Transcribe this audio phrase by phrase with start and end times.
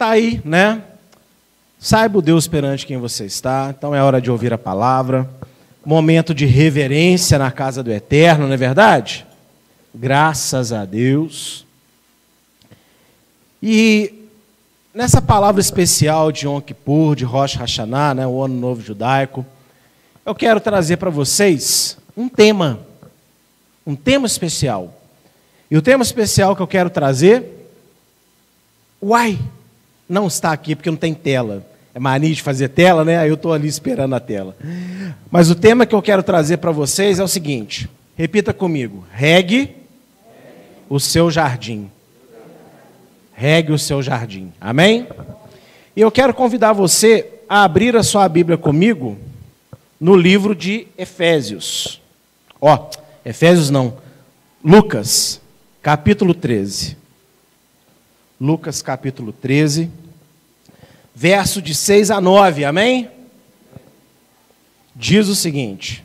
[0.00, 0.82] Tá aí, né?
[1.78, 3.68] Saiba o Deus perante quem você está.
[3.68, 5.28] Então é hora de ouvir a palavra.
[5.84, 9.26] Momento de reverência na casa do Eterno, não é verdade?
[9.94, 11.66] Graças a Deus.
[13.62, 14.26] E
[14.94, 19.44] nessa palavra especial de Yom Kippur, de Rosh Hashanah, né, o Ano Novo Judaico,
[20.24, 22.80] eu quero trazer para vocês um tema,
[23.86, 24.98] um tema especial.
[25.70, 27.68] E o tema especial que eu quero trazer,
[29.02, 29.38] uai,
[30.10, 31.64] não está aqui porque não tem tela.
[31.94, 33.18] É mania de fazer tela, né?
[33.18, 34.56] Aí eu estou ali esperando a tela.
[35.30, 39.76] Mas o tema que eu quero trazer para vocês é o seguinte: repita comigo, regue
[40.88, 41.90] o seu jardim.
[43.32, 44.52] Regue o seu jardim.
[44.60, 45.06] Amém?
[45.96, 49.16] E eu quero convidar você a abrir a sua Bíblia comigo
[50.00, 52.00] no livro de Efésios.
[52.60, 52.90] Ó,
[53.24, 53.94] Efésios não,
[54.62, 55.40] Lucas,
[55.82, 56.96] capítulo 13.
[58.40, 59.90] Lucas, capítulo 13,
[61.14, 63.10] verso de 6 a 9, amém?
[64.96, 66.02] Diz o seguinte,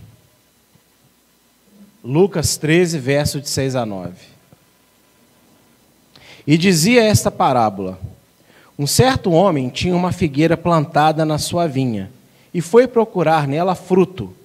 [2.04, 4.16] Lucas 13, verso de 6 a 9.
[6.46, 7.98] E dizia esta parábola:
[8.78, 12.12] Um certo homem tinha uma figueira plantada na sua vinha
[12.54, 14.36] e foi procurar nela fruto,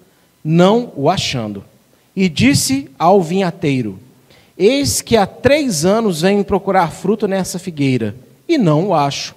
[0.44, 1.64] não o achando.
[2.14, 3.98] E disse ao vinhateiro:
[4.62, 8.15] Eis que há três anos venho procurar fruto nessa figueira,
[8.47, 9.34] e não o acho.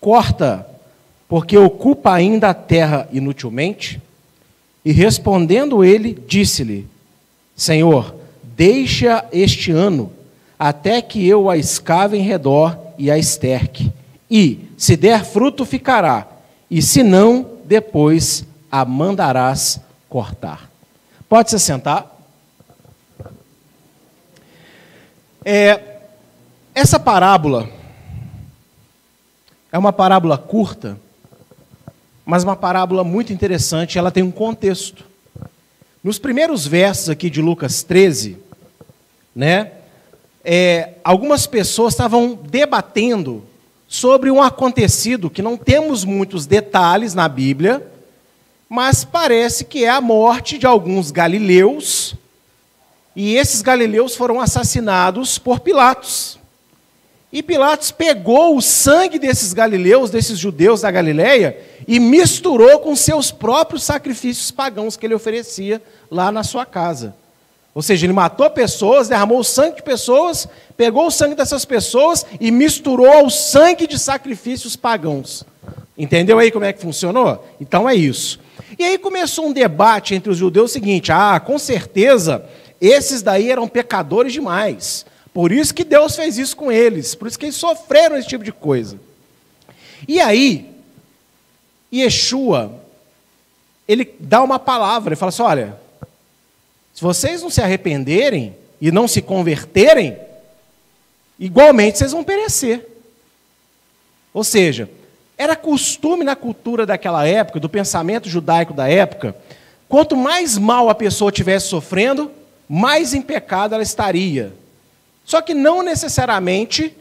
[0.00, 0.66] Corta,
[1.28, 4.02] porque ocupa ainda a terra inutilmente.
[4.84, 6.88] E respondendo ele, disse-lhe:
[7.54, 8.12] Senhor,
[8.42, 10.10] deixa este ano,
[10.58, 13.92] até que eu a escave em redor e a esterque.
[14.28, 16.26] E, se der fruto, ficará,
[16.68, 20.68] e se não, depois a mandarás cortar.
[21.28, 22.19] Pode se sentar.
[25.44, 25.80] É,
[26.74, 27.68] essa parábola
[29.72, 30.98] é uma parábola curta,
[32.26, 35.04] mas uma parábola muito interessante, ela tem um contexto.
[36.04, 38.36] Nos primeiros versos aqui de Lucas 13,
[39.34, 39.72] né,
[40.44, 43.42] é, algumas pessoas estavam debatendo
[43.88, 47.86] sobre um acontecido que não temos muitos detalhes na Bíblia,
[48.68, 52.14] mas parece que é a morte de alguns galileus,
[53.22, 56.38] e esses galileus foram assassinados por Pilatos.
[57.30, 63.30] E Pilatos pegou o sangue desses galileus, desses judeus da Galileia, e misturou com seus
[63.30, 67.14] próprios sacrifícios pagãos que ele oferecia lá na sua casa.
[67.74, 72.24] Ou seja, ele matou pessoas, derramou o sangue de pessoas, pegou o sangue dessas pessoas
[72.40, 75.44] e misturou ao sangue de sacrifícios pagãos.
[75.96, 77.46] Entendeu aí como é que funcionou?
[77.60, 78.40] Então é isso.
[78.78, 82.46] E aí começou um debate entre os judeus o seguinte: ah, com certeza
[82.80, 85.04] esses daí eram pecadores demais.
[85.32, 88.42] Por isso que Deus fez isso com eles, por isso que eles sofreram esse tipo
[88.42, 88.98] de coisa.
[90.08, 90.70] E aí,
[91.92, 92.80] Yeshua,
[93.86, 95.76] ele dá uma palavra, ele fala assim: olha,
[96.94, 100.18] se vocês não se arrependerem e não se converterem,
[101.38, 102.86] igualmente vocês vão perecer.
[104.32, 104.88] Ou seja,
[105.36, 109.34] era costume na cultura daquela época, do pensamento judaico da época,
[109.88, 112.30] quanto mais mal a pessoa estivesse sofrendo,
[112.72, 114.52] mais em pecado ela estaria.
[115.24, 116.96] Só que não necessariamente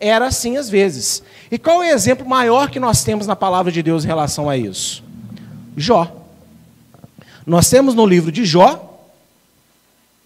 [0.00, 1.22] era assim às vezes.
[1.50, 4.48] E qual é o exemplo maior que nós temos na palavra de Deus em relação
[4.48, 5.04] a isso?
[5.76, 6.10] Jó.
[7.46, 8.88] Nós temos no livro de Jó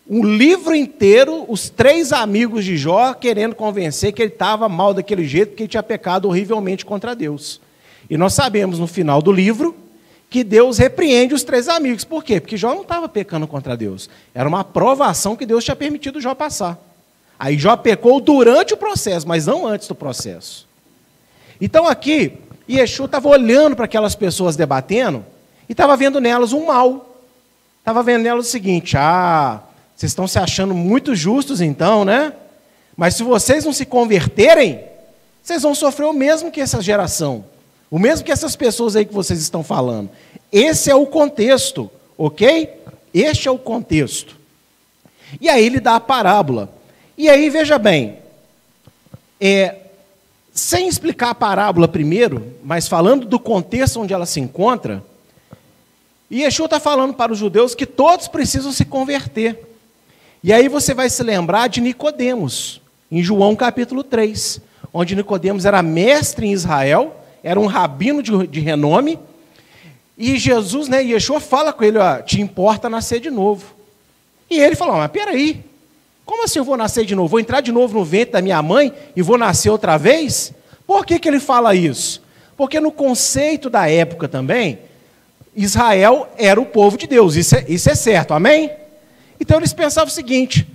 [0.08, 5.26] um livro inteiro, os três amigos de Jó querendo convencer que ele estava mal daquele
[5.26, 7.60] jeito, porque ele tinha pecado horrivelmente contra Deus.
[8.08, 9.74] E nós sabemos no final do livro
[10.28, 12.04] que Deus repreende os três amigos.
[12.04, 12.40] Por quê?
[12.40, 14.10] Porque Jó não estava pecando contra Deus.
[14.34, 16.78] Era uma aprovação que Deus tinha permitido Jó passar.
[17.38, 20.66] Aí Jó pecou durante o processo, mas não antes do processo.
[21.60, 22.38] Então aqui,
[22.68, 25.24] Yeshua estava olhando para aquelas pessoas debatendo
[25.68, 27.16] e estava vendo nelas um mal.
[27.78, 29.60] Estava vendo nelas o seguinte: ah,
[29.94, 32.32] vocês estão se achando muito justos então, né?
[32.96, 34.80] Mas se vocês não se converterem,
[35.42, 37.44] vocês vão sofrer o mesmo que essa geração.
[37.90, 40.10] O mesmo que essas pessoas aí que vocês estão falando.
[40.50, 42.70] Esse é o contexto, ok?
[43.14, 44.36] Este é o contexto.
[45.40, 46.70] E aí ele dá a parábola.
[47.16, 48.18] E aí, veja bem,
[49.40, 49.76] é,
[50.52, 55.02] sem explicar a parábola primeiro, mas falando do contexto onde ela se encontra,
[56.32, 59.60] Yeshua está falando para os judeus que todos precisam se converter.
[60.42, 62.80] E aí você vai se lembrar de Nicodemos,
[63.10, 64.60] em João capítulo 3,
[64.92, 69.20] onde Nicodemos era mestre em Israel, era um rabino de, de renome,
[70.18, 73.72] e Jesus, né, Yeshua fala com ele, ó, te importa nascer de novo.
[74.50, 75.64] E ele falou, mas peraí,
[76.24, 77.28] como assim eu vou nascer de novo?
[77.28, 80.52] Vou entrar de novo no ventre da minha mãe e vou nascer outra vez?
[80.84, 82.20] Por que, que ele fala isso?
[82.56, 84.80] Porque no conceito da época também,
[85.54, 88.72] Israel era o povo de Deus, isso é, isso é certo, amém?
[89.38, 90.66] Então eles pensavam o seguinte: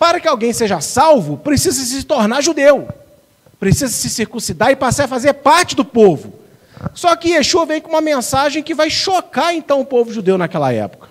[0.00, 2.88] para que alguém seja salvo, precisa se tornar judeu,
[3.62, 6.34] precisa se circuncidar e passar a fazer parte do povo.
[6.94, 10.72] Só que Yeshua vem com uma mensagem que vai chocar então o povo judeu naquela
[10.72, 11.10] época.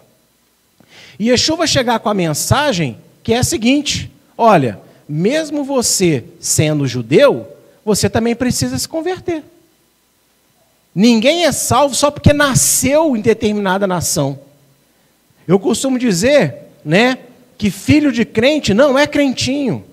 [1.18, 6.86] E Yeshua vai chegar com a mensagem que é a seguinte: olha, mesmo você sendo
[6.86, 7.48] judeu,
[7.86, 9.46] você também precisa se converter.
[10.94, 14.38] Ninguém é salvo só porque nasceu em determinada nação.
[15.48, 17.18] Eu costumo dizer, né,
[17.58, 19.86] que filho de crente não é crentinho.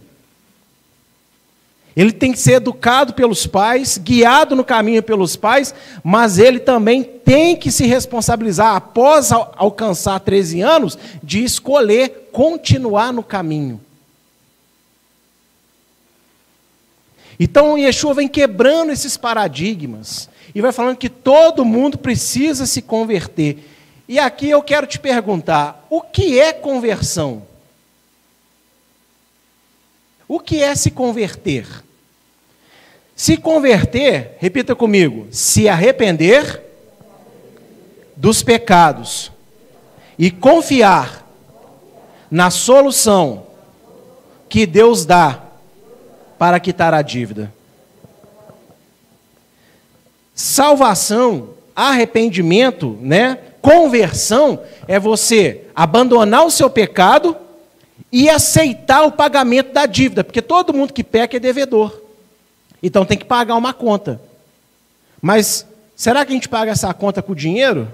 [1.99, 5.75] Ele tem que ser educado pelos pais, guiado no caminho pelos pais,
[6.05, 13.25] mas ele também tem que se responsabilizar, após alcançar 13 anos, de escolher continuar no
[13.25, 13.81] caminho.
[17.41, 23.59] Então Yeshua vem quebrando esses paradigmas e vai falando que todo mundo precisa se converter.
[24.07, 27.43] E aqui eu quero te perguntar: o que é conversão?
[30.29, 31.88] O que é se converter?
[33.19, 36.63] Se converter, repita comigo, se arrepender
[38.15, 39.33] dos pecados
[40.17, 41.29] e confiar
[42.31, 43.45] na solução
[44.49, 45.43] que Deus dá
[46.39, 47.53] para quitar a dívida.
[50.33, 53.37] Salvação, arrependimento, né?
[53.61, 57.37] Conversão é você abandonar o seu pecado
[58.13, 62.07] e aceitar o pagamento da dívida, porque todo mundo que peca é devedor.
[62.83, 64.21] Então tem que pagar uma conta.
[65.21, 65.67] Mas
[65.97, 67.91] será que a gente paga essa conta com dinheiro?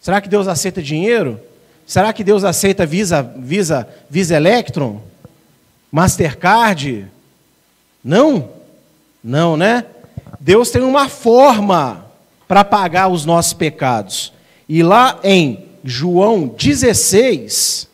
[0.00, 1.40] Será que Deus aceita dinheiro?
[1.86, 5.00] Será que Deus aceita Visa, Visa, Visa Electron?
[5.90, 7.06] Mastercard?
[8.02, 8.50] Não?
[9.22, 9.86] Não, né?
[10.38, 12.04] Deus tem uma forma
[12.46, 14.32] para pagar os nossos pecados.
[14.68, 17.88] E lá em João 16,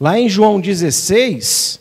[0.00, 1.78] lá em João 16,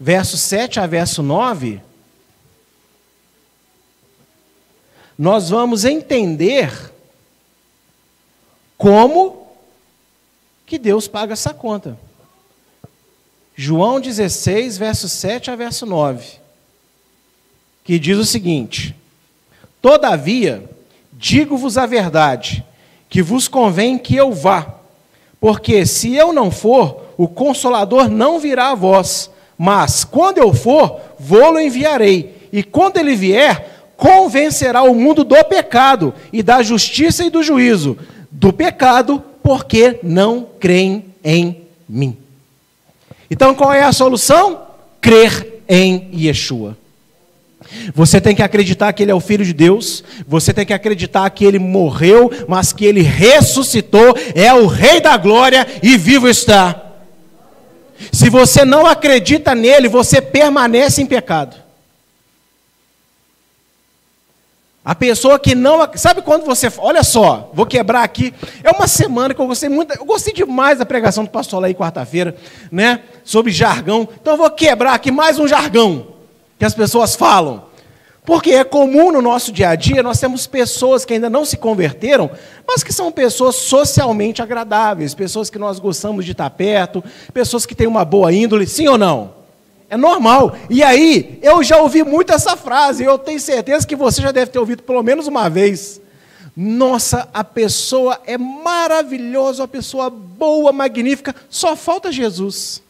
[0.00, 1.80] verso 7 a verso 9,
[5.16, 6.92] nós vamos entender
[8.76, 9.46] como
[10.66, 11.96] que Deus paga essa conta?
[13.54, 16.40] João 16, verso 7 a verso 9,
[17.84, 18.96] que diz o seguinte:
[19.80, 20.68] Todavia,
[21.12, 22.64] digo-vos a verdade,
[23.08, 24.73] que vos convém que eu vá,
[25.44, 30.98] porque se eu não for, o consolador não virá a vós, mas quando eu for,
[31.18, 37.28] vou-lo enviarei, e quando ele vier, convencerá o mundo do pecado e da justiça e
[37.28, 37.98] do juízo
[38.30, 42.16] do pecado, porque não creem em mim.
[43.30, 44.62] Então qual é a solução?
[44.98, 46.74] Crer em Yeshua.
[47.94, 51.28] Você tem que acreditar que Ele é o Filho de Deus, você tem que acreditar
[51.30, 56.80] que Ele morreu, mas que Ele ressuscitou, é o Rei da Glória e vivo está.
[58.12, 61.56] Se você não acredita nele, você permanece em pecado.
[64.84, 65.88] A pessoa que não.
[65.94, 66.70] Sabe quando você.
[66.76, 68.34] Olha só, vou quebrar aqui.
[68.62, 69.94] É uma semana que eu gostei muito.
[69.94, 72.36] Eu gostei demais da pregação do pastor lá aí quarta-feira,
[72.70, 73.00] né?
[73.24, 74.06] Sobre jargão.
[74.20, 76.13] Então eu vou quebrar aqui mais um jargão
[76.58, 77.64] que as pessoas falam.
[78.24, 81.58] Porque é comum no nosso dia a dia, nós temos pessoas que ainda não se
[81.58, 82.30] converteram,
[82.66, 87.74] mas que são pessoas socialmente agradáveis, pessoas que nós gostamos de estar perto, pessoas que
[87.74, 89.34] têm uma boa índole, sim ou não?
[89.90, 90.56] É normal.
[90.70, 94.50] E aí, eu já ouvi muito essa frase, eu tenho certeza que você já deve
[94.50, 96.00] ter ouvido pelo menos uma vez.
[96.56, 102.83] Nossa, a pessoa é maravilhosa, uma pessoa boa, magnífica, só falta Jesus.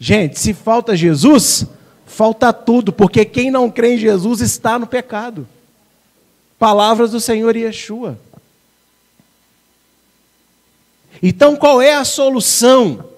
[0.00, 1.64] Gente, se falta Jesus,
[2.04, 5.46] falta tudo, porque quem não crê em Jesus está no pecado.
[6.58, 8.18] Palavras do Senhor Yeshua.
[11.22, 13.10] Então, qual é a solução?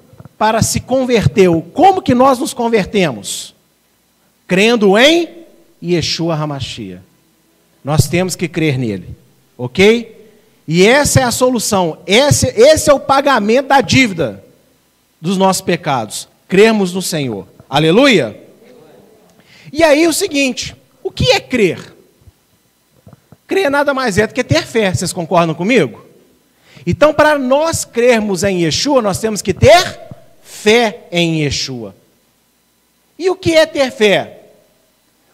[0.43, 1.49] para se converter.
[1.73, 3.55] Como que nós nos convertemos?
[4.45, 5.29] Crendo em
[5.81, 7.01] Yeshua Hamashia.
[7.85, 9.15] Nós temos que crer nele.
[9.57, 10.33] Ok?
[10.67, 11.99] E essa é a solução.
[12.09, 14.45] Esse, esse é o pagamento da dívida
[15.21, 16.27] dos nossos pecados.
[16.53, 17.49] Cremos no Senhor.
[17.67, 18.39] Aleluia?
[19.73, 21.97] E aí o seguinte: o que é crer?
[23.47, 24.93] Crer nada mais é do que ter fé.
[24.93, 26.05] Vocês concordam comigo?
[26.87, 29.99] Então, para nós crermos em Yeshua, nós temos que ter
[30.43, 31.97] fé em Yeshua.
[33.19, 34.41] E o que é ter fé?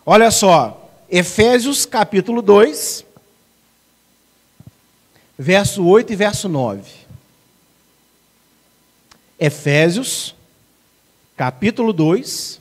[0.06, 3.04] Olha só, Efésios capítulo 2,
[5.36, 6.88] verso 8 e verso 9.
[9.40, 10.37] Efésios,
[11.38, 12.60] capítulo 2,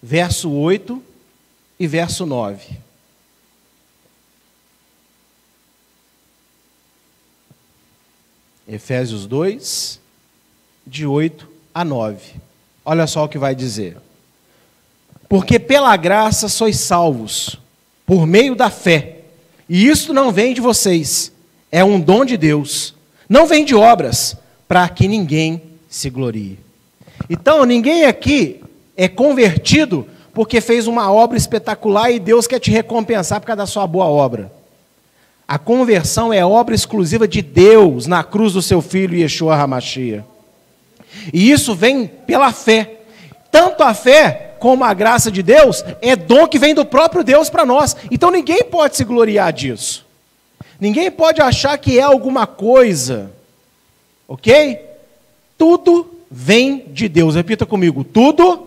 [0.00, 1.02] verso 8
[1.76, 2.78] e verso 9.
[8.68, 9.98] Efésios 2,
[10.86, 12.34] de 8 a 9.
[12.84, 13.96] Olha só o que vai dizer.
[15.28, 17.58] Porque pela graça sois salvos,
[18.06, 19.22] por meio da fé.
[19.68, 21.32] E isso não vem de vocês,
[21.72, 22.94] é um dom de Deus.
[23.28, 24.36] Não vem de obras,
[24.68, 26.58] para que ninguém se glorie.
[27.28, 28.62] Então, ninguém aqui
[28.96, 33.66] é convertido porque fez uma obra espetacular e Deus quer te recompensar por causa da
[33.66, 34.50] sua boa obra.
[35.46, 40.24] A conversão é obra exclusiva de Deus na cruz do seu filho Yeshua Hamashia.
[41.30, 43.00] E isso vem pela fé.
[43.50, 47.50] Tanto a fé como a graça de Deus é dom que vem do próprio Deus
[47.50, 47.94] para nós.
[48.10, 50.06] Então ninguém pode se gloriar disso.
[50.80, 53.30] Ninguém pode achar que é alguma coisa.
[54.26, 54.91] Ok?
[55.62, 57.36] Tudo vem de Deus.
[57.36, 58.66] Repita comigo: tudo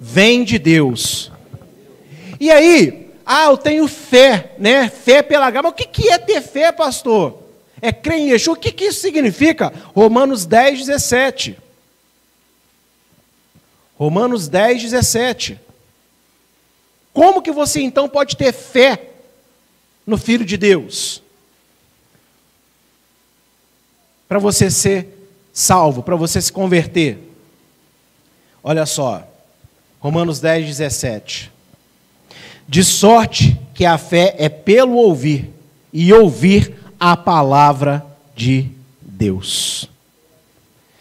[0.00, 1.30] vem de Deus.
[2.40, 4.88] E aí, ah, eu tenho fé, né?
[4.88, 5.64] Fé pela graça.
[5.64, 7.42] Mas o que é ter fé, pastor?
[7.82, 8.54] É crer em Yeshua.
[8.54, 9.70] O que isso significa?
[9.94, 11.58] Romanos 10, 17.
[13.98, 15.60] Romanos 10, 17.
[17.12, 19.10] Como que você então pode ter fé
[20.06, 21.22] no Filho de Deus?
[24.26, 25.15] Para você ser
[25.58, 27.18] salvo, para você se converter.
[28.62, 29.26] Olha só,
[29.98, 31.50] Romanos 10, 17.
[32.68, 35.50] De sorte que a fé é pelo ouvir,
[35.92, 38.68] e ouvir a palavra de
[39.00, 39.88] Deus.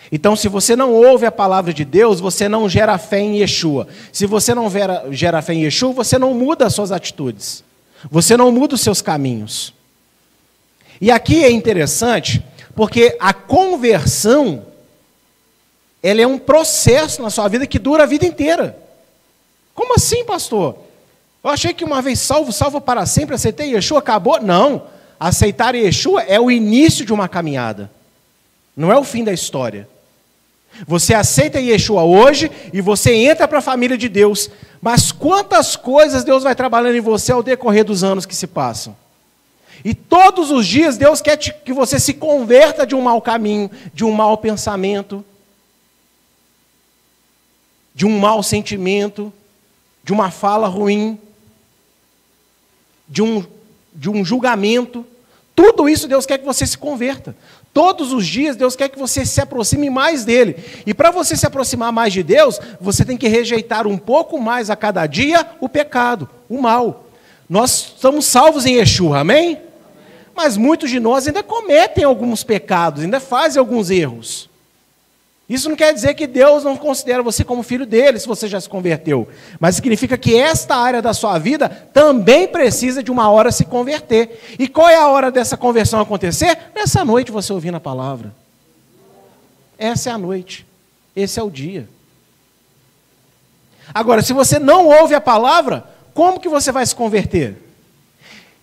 [0.10, 3.90] Então, se você não ouve a palavra de Deus, você não gera fé em Yeshua.
[4.14, 4.72] Se você não
[5.12, 7.62] gera, fé em Yeshua, você não muda as suas atitudes.
[8.10, 9.74] Você não muda os seus caminhos.
[11.02, 12.42] E aqui é interessante,
[12.76, 14.66] porque a conversão,
[16.04, 18.78] ela é um processo na sua vida que dura a vida inteira.
[19.74, 20.78] Como assim, pastor?
[21.44, 24.42] Eu achei que uma vez salvo, salvo para sempre, aceitei Yeshua, acabou?
[24.42, 24.88] Não.
[25.20, 27.90] Aceitar Yeshua é o início de uma caminhada.
[28.76, 29.88] Não é o fim da história.
[30.86, 34.50] Você aceita Yeshua hoje e você entra para a família de Deus.
[34.82, 38.96] Mas quantas coisas Deus vai trabalhando em você ao decorrer dos anos que se passam?
[39.84, 43.70] E todos os dias Deus quer te, que você se converta de um mau caminho,
[43.94, 45.24] de um mau pensamento,
[47.94, 49.32] de um mau sentimento,
[50.04, 51.20] de uma fala ruim,
[53.08, 53.46] de um,
[53.94, 55.06] de um julgamento.
[55.56, 57.36] Tudo isso Deus quer que você se converta.
[57.74, 60.56] Todos os dias Deus quer que você se aproxime mais dele.
[60.86, 64.70] E para você se aproximar mais de Deus, você tem que rejeitar um pouco mais
[64.70, 67.05] a cada dia o pecado, o mal.
[67.50, 69.62] Nós estamos salvos em Yeshua, amém?
[70.36, 74.50] Mas muitos de nós ainda cometem alguns pecados, ainda fazem alguns erros.
[75.48, 78.60] Isso não quer dizer que Deus não considera você como filho dele se você já
[78.60, 79.28] se converteu,
[79.60, 84.56] mas significa que esta área da sua vida também precisa de uma hora se converter.
[84.58, 86.58] E qual é a hora dessa conversão acontecer?
[86.74, 88.34] Nessa noite você ouvindo a palavra.
[89.78, 90.66] Essa é a noite,
[91.16, 91.88] esse é o dia.
[93.94, 97.58] Agora, se você não ouve a palavra, como que você vai se converter?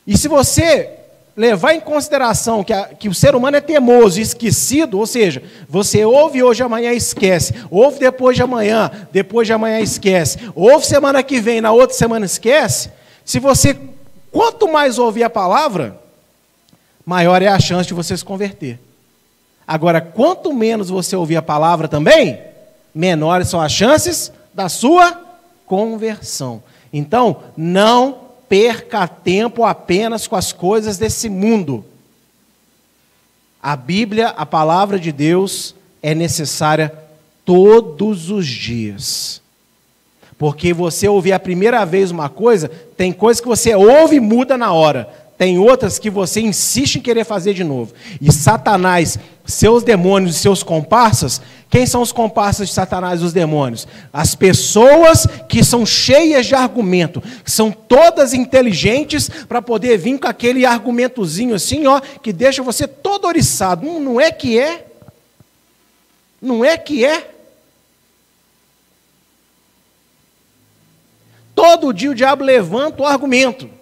[0.07, 0.89] E se você
[1.37, 6.03] levar em consideração que, a, que, o ser humano é teimoso esquecido, ou seja, você
[6.03, 11.41] ouve hoje, amanhã esquece, ouve depois de amanhã, depois de amanhã esquece, ouve semana que
[11.41, 12.91] vem, na outra semana esquece.
[13.23, 13.79] Se você,
[14.31, 16.01] quanto mais ouvir a palavra,
[17.05, 18.81] maior é a chance de você se converter.
[19.69, 22.41] Agora, quanto menos você ouvir a palavra também,
[22.95, 25.21] menores são as chances da sua
[25.67, 26.63] conversão.
[26.93, 28.19] Então, não
[28.49, 31.85] perca tempo apenas com as coisas desse mundo.
[33.63, 36.93] A Bíblia, a palavra de Deus, é necessária
[37.45, 39.41] todos os dias.
[40.37, 44.59] Porque você ouvir a primeira vez uma coisa, tem coisas que você ouve e muda
[44.59, 45.22] na hora.
[45.43, 47.93] Tem outras que você insiste em querer fazer de novo.
[48.21, 53.33] E Satanás, seus demônios e seus comparsas, quem são os comparsas de Satanás e os
[53.33, 53.89] demônios?
[54.13, 60.29] As pessoas que são cheias de argumento, que são todas inteligentes para poder vir com
[60.29, 63.85] aquele argumentozinho assim, ó, que deixa você todo oriçado.
[63.85, 64.87] Hum, não é que é?
[66.41, 67.33] Não é que é?
[71.53, 73.82] Todo dia o diabo levanta o argumento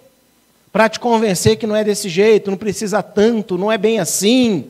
[0.71, 4.69] para te convencer que não é desse jeito, não precisa tanto, não é bem assim.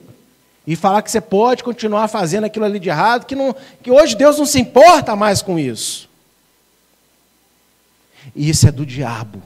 [0.65, 4.15] E falar que você pode continuar fazendo aquilo ali de errado, que, não, que hoje
[4.15, 6.10] Deus não se importa mais com isso.
[8.36, 9.41] E isso é do diabo.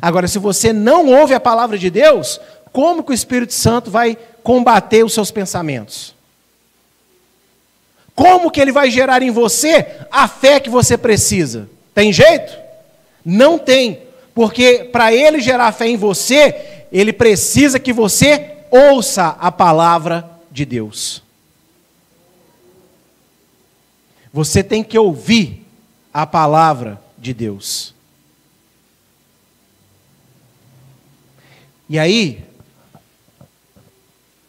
[0.00, 2.40] Agora, se você não ouve a palavra de Deus,
[2.72, 6.14] como que o Espírito Santo vai combater os seus pensamentos?
[8.14, 11.68] Como que ele vai gerar em você a fé que você precisa?
[11.94, 12.52] Tem jeito?
[13.24, 14.07] Não tem.
[14.38, 20.64] Porque para ele gerar fé em você, ele precisa que você ouça a palavra de
[20.64, 21.24] Deus.
[24.32, 25.66] Você tem que ouvir
[26.14, 27.92] a palavra de Deus.
[31.88, 32.44] E aí,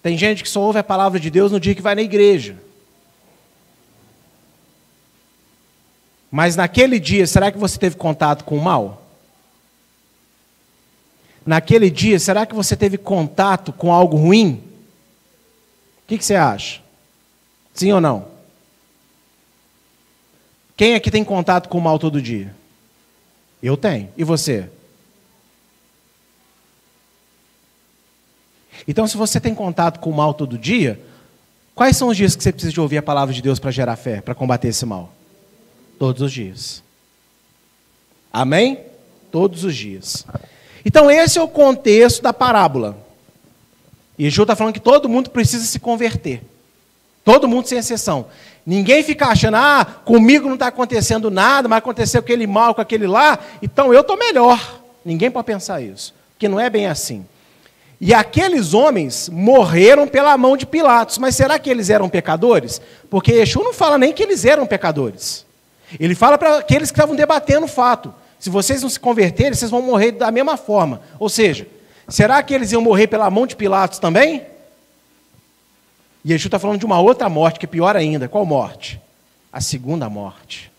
[0.03, 2.55] tem gente que só ouve a palavra de Deus no dia que vai na igreja.
[6.29, 8.98] Mas naquele dia, será que você teve contato com o mal?
[11.45, 14.63] Naquele dia, será que você teve contato com algo ruim?
[16.03, 16.81] O que, que você acha?
[17.73, 18.27] Sim ou não?
[20.75, 22.55] Quem aqui tem contato com o mal todo dia?
[23.61, 24.09] Eu tenho.
[24.15, 24.69] E você?
[28.87, 30.99] Então, se você tem contato com o mal todo dia,
[31.75, 33.95] quais são os dias que você precisa de ouvir a palavra de Deus para gerar
[33.95, 35.13] fé, para combater esse mal?
[35.97, 36.81] Todos os dias.
[38.31, 38.79] Amém?
[39.31, 40.25] Todos os dias.
[40.85, 42.97] Então, esse é o contexto da parábola.
[44.17, 46.41] E Yeshua está falando que todo mundo precisa se converter.
[47.23, 48.27] Todo mundo sem exceção.
[48.65, 53.07] Ninguém fica achando, ah, comigo não está acontecendo nada, mas aconteceu aquele mal com aquele
[53.07, 54.79] lá, então eu estou melhor.
[55.03, 56.13] Ninguém pode pensar isso.
[56.31, 57.25] Porque não é bem assim.
[58.01, 61.17] E aqueles homens morreram pela mão de Pilatos.
[61.17, 62.81] Mas será que eles eram pecadores?
[63.09, 65.45] Porque Yeshua não fala nem que eles eram pecadores.
[65.99, 68.13] Ele fala para aqueles que estavam debatendo o fato.
[68.39, 71.01] Se vocês não se converterem, vocês vão morrer da mesma forma.
[71.19, 71.67] Ou seja,
[72.07, 74.43] será que eles iam morrer pela mão de Pilatos também?
[76.23, 78.29] E Yeshua está falando de uma outra morte, que é pior ainda.
[78.29, 78.99] Qual morte?
[79.51, 80.71] A segunda morte.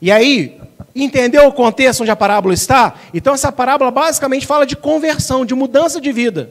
[0.00, 0.60] E aí,
[0.94, 2.94] entendeu o contexto onde a parábola está?
[3.12, 6.50] Então, essa parábola basicamente fala de conversão, de mudança de vida.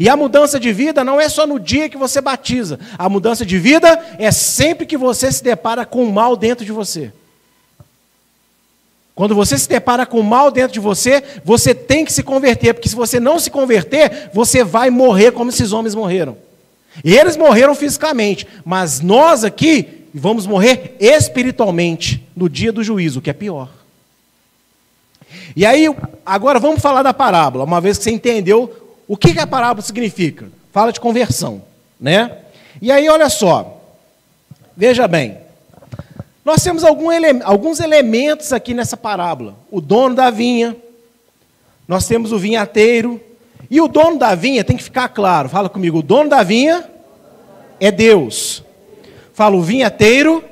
[0.00, 2.80] E a mudança de vida não é só no dia que você batiza.
[2.98, 6.72] A mudança de vida é sempre que você se depara com o mal dentro de
[6.72, 7.12] você.
[9.14, 12.74] Quando você se depara com o mal dentro de você, você tem que se converter,
[12.74, 16.36] porque se você não se converter, você vai morrer como esses homens morreram.
[17.04, 23.30] E eles morreram fisicamente, mas nós aqui vamos morrer espiritualmente no dia do juízo, que
[23.30, 23.68] é pior.
[25.56, 25.88] E aí,
[26.26, 30.46] agora vamos falar da parábola, uma vez que você entendeu o que, a parábola significa.
[30.72, 31.62] Fala de conversão,
[32.00, 32.38] né?
[32.82, 33.80] E aí, olha só,
[34.76, 35.38] veja bem,
[36.44, 39.56] nós temos ele alguns elementos aqui nessa parábola.
[39.70, 40.76] O dono da vinha,
[41.88, 43.20] nós temos o vinhateiro,
[43.70, 46.88] e o dono da vinha tem que ficar claro, fala comigo, o dono da vinha
[47.80, 48.62] é Deus.
[49.32, 50.44] Fala, o vinhateiro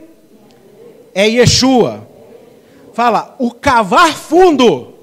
[1.14, 2.08] é Yeshua.
[2.94, 4.94] Fala, o cavar fundo.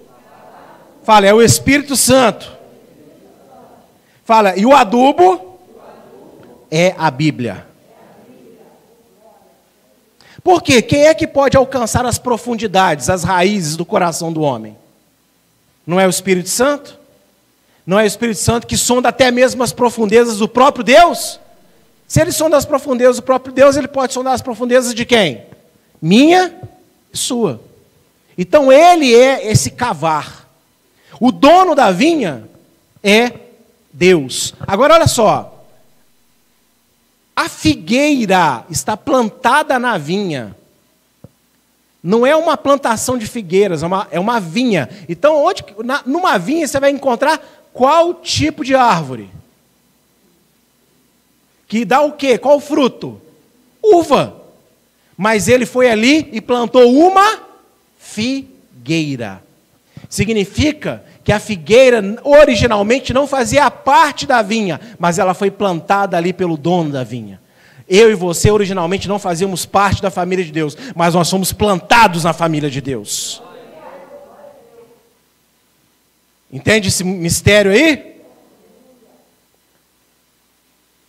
[1.03, 2.51] Fala, é o Espírito Santo.
[4.25, 5.59] Fala, e o adubo
[6.69, 7.68] é a Bíblia.
[10.43, 10.81] Por quê?
[10.81, 14.77] Quem é que pode alcançar as profundidades, as raízes do coração do homem?
[15.85, 16.97] Não é o Espírito Santo?
[17.85, 21.39] Não é o Espírito Santo que sonda até mesmo as profundezas do próprio Deus?
[22.07, 25.43] Se ele sonda as profundezas do próprio Deus, ele pode sondar as profundezas de quem?
[26.01, 26.55] Minha
[27.13, 27.61] e sua.
[28.37, 30.47] Então ele é esse cavar.
[31.19, 32.49] O dono da vinha
[33.03, 33.31] é
[33.91, 34.53] Deus.
[34.65, 35.58] Agora olha só.
[37.39, 40.53] A figueira está plantada na vinha.
[42.03, 44.89] Não é uma plantação de figueiras, é uma, é uma vinha.
[45.07, 47.39] Então, onde, na, numa vinha você vai encontrar
[47.71, 49.29] qual tipo de árvore?
[51.65, 52.37] que dá o quê?
[52.37, 53.21] Qual fruto?
[53.81, 54.35] Uva.
[55.15, 57.39] Mas ele foi ali e plantou uma
[57.97, 59.41] figueira.
[60.09, 66.33] Significa que a figueira originalmente não fazia parte da vinha, mas ela foi plantada ali
[66.33, 67.39] pelo dono da vinha.
[67.87, 72.23] Eu e você originalmente não fazíamos parte da família de Deus, mas nós somos plantados
[72.23, 73.43] na família de Deus.
[76.51, 78.15] Entende esse mistério aí?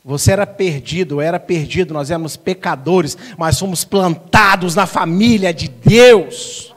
[0.04, 6.74] Você era perdido, era perdido, nós éramos pecadores, mas fomos plantados na família de Deus.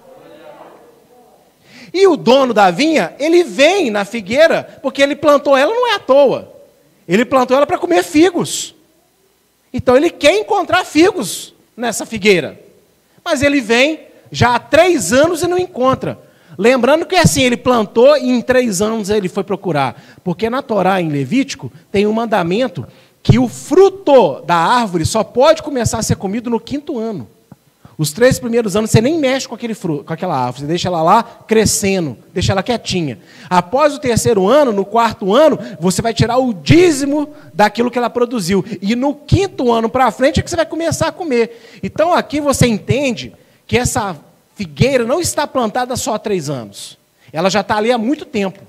[1.94, 5.96] E o dono da vinha, ele vem na figueira, porque ele plantou ela não é
[5.96, 6.52] à toa.
[7.08, 8.74] Ele plantou ela para comer figos.
[9.72, 12.60] Então ele quer encontrar figos nessa figueira.
[13.24, 14.00] Mas ele vem
[14.32, 16.18] já há três anos e não encontra.
[16.58, 20.02] Lembrando que assim, ele plantou e em três anos ele foi procurar.
[20.24, 22.88] Porque na Torá, em Levítico, tem um mandamento
[23.22, 27.28] que o fruto da árvore só pode começar a ser comido no quinto ano.
[28.04, 30.90] Os três primeiros anos você nem mexe com, aquele fruto, com aquela árvore, você deixa
[30.90, 33.18] ela lá crescendo, deixa ela quietinha.
[33.50, 38.10] Após o terceiro ano, no quarto ano, você vai tirar o dízimo daquilo que ela
[38.10, 38.66] produziu.
[38.82, 41.80] E no quinto ano para frente é que você vai começar a comer.
[41.82, 43.34] Então aqui você entende
[43.66, 44.18] que essa
[44.54, 46.98] figueira não está plantada só há três anos.
[47.32, 48.60] Ela já está ali há muito tempo.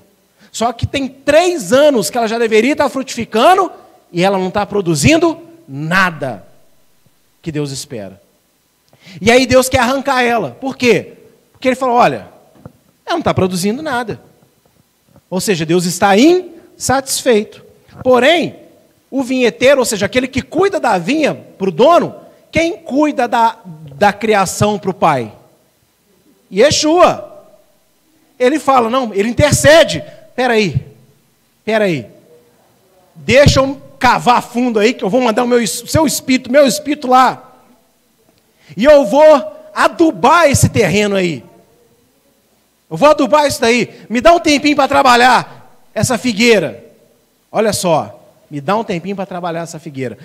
[0.49, 3.69] Só que tem três anos que ela já deveria estar frutificando
[4.13, 6.47] e ela não está produzindo nada
[7.41, 8.23] que Deus espera.
[9.21, 10.51] E aí Deus quer arrancar ela.
[10.59, 11.13] Por quê?
[11.51, 12.27] Porque ele falou: olha,
[13.05, 14.21] ela não está produzindo nada.
[15.29, 17.63] Ou seja, Deus está insatisfeito.
[18.03, 18.55] Porém,
[19.09, 22.15] o vinheteiro, ou seja, aquele que cuida da vinha para o dono,
[22.51, 23.57] quem cuida da,
[23.95, 25.31] da criação para o pai?
[26.51, 27.33] Yeshua.
[28.37, 30.03] Ele fala, não, ele intercede.
[30.29, 30.75] Espera aí,
[31.59, 32.05] espera aí.
[33.15, 37.07] Deixa eu cavar fundo aí, que eu vou mandar o meu, seu espírito, meu espírito
[37.07, 37.54] lá.
[38.75, 41.43] E eu vou adubar esse terreno aí.
[42.89, 44.05] Eu vou adubar isso daí.
[44.09, 46.83] Me dá um tempinho para trabalhar essa figueira.
[47.51, 50.17] Olha só, me dá um tempinho para trabalhar essa figueira.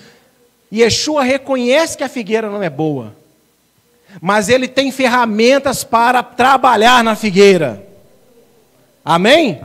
[0.70, 3.14] E Yeshua reconhece que a figueira não é boa,
[4.20, 7.84] mas ele tem ferramentas para trabalhar na figueira.
[9.04, 9.60] Amém?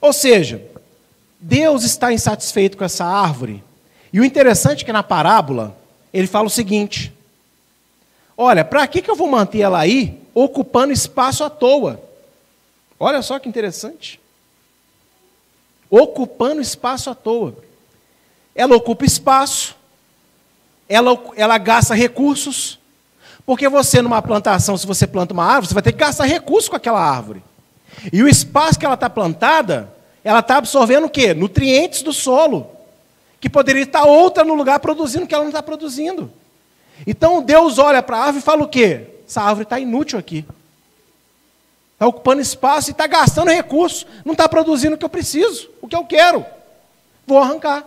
[0.00, 0.62] Ou seja,
[1.38, 3.62] Deus está insatisfeito com essa árvore.
[4.12, 5.76] E o interessante é que na parábola,
[6.12, 7.12] ele fala o seguinte:
[8.42, 12.00] Olha, para que, que eu vou manter ela aí, ocupando espaço à toa?
[12.98, 14.18] Olha só que interessante.
[15.90, 17.54] Ocupando espaço à toa.
[18.54, 19.76] Ela ocupa espaço,
[20.88, 22.78] ela, ela gasta recursos,
[23.44, 26.70] porque você, numa plantação, se você planta uma árvore, você vai ter que gastar recursos
[26.70, 27.42] com aquela árvore.
[28.10, 29.92] E o espaço que ela está plantada,
[30.24, 31.34] ela está absorvendo o quê?
[31.34, 32.70] Nutrientes do solo,
[33.38, 36.39] que poderia estar outra no lugar produzindo que ela não está produzindo.
[37.06, 39.06] Então Deus olha para a árvore e fala o quê?
[39.26, 40.44] Essa árvore está inútil aqui.
[41.94, 44.06] Está ocupando espaço e está gastando recursos.
[44.24, 46.44] Não está produzindo o que eu preciso, o que eu quero.
[47.26, 47.86] Vou arrancar.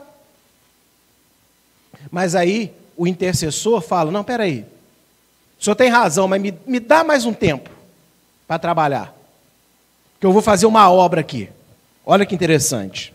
[2.12, 4.66] Mas aí o intercessor fala: não, peraí.
[5.60, 7.70] O senhor tem razão, mas me, me dá mais um tempo
[8.48, 9.14] para trabalhar.
[10.20, 11.50] Que eu vou fazer uma obra aqui.
[12.06, 13.14] Olha que interessante.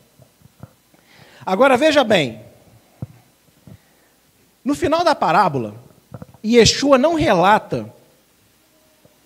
[1.44, 2.40] Agora veja bem.
[4.64, 5.74] No final da parábola,
[6.44, 7.92] Yeshua não relata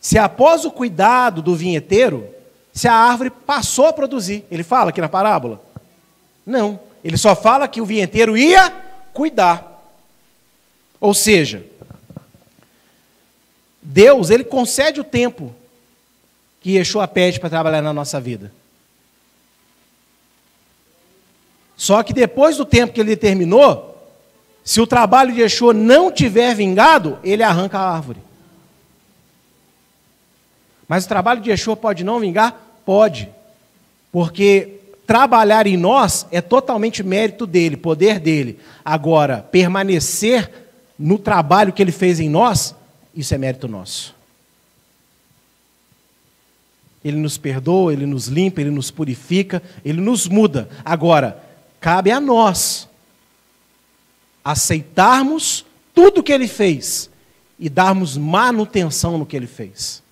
[0.00, 2.28] se após o cuidado do vinheteiro,
[2.72, 4.44] se a árvore passou a produzir.
[4.50, 5.62] Ele fala aqui na parábola?
[6.44, 6.80] Não.
[7.04, 8.70] Ele só fala que o vinheteiro ia
[9.12, 9.80] cuidar.
[11.00, 11.64] Ou seja,
[13.80, 15.54] Deus, ele concede o tempo
[16.60, 18.52] que Yeshua pede para trabalhar na nossa vida.
[21.76, 23.91] Só que depois do tempo que ele determinou,
[24.64, 28.20] se o trabalho de Yeshua não tiver vingado, ele arranca a árvore.
[30.86, 32.80] Mas o trabalho de Yeshua pode não vingar?
[32.84, 33.28] Pode.
[34.12, 38.58] Porque trabalhar em nós é totalmente mérito dele, poder dele.
[38.84, 40.50] Agora, permanecer
[40.98, 42.74] no trabalho que ele fez em nós,
[43.14, 44.14] isso é mérito nosso.
[47.04, 50.68] Ele nos perdoa, ele nos limpa, ele nos purifica, ele nos muda.
[50.84, 51.42] Agora,
[51.80, 52.88] cabe a nós
[54.44, 57.10] aceitarmos tudo o que ele fez
[57.58, 60.02] e darmos manutenção no que ele fez.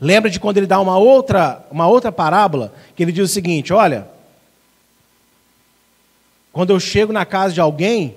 [0.00, 3.72] Lembra de quando ele dá uma outra, uma outra parábola, que ele diz o seguinte:
[3.72, 4.08] olha,
[6.52, 8.16] quando eu chego na casa de alguém,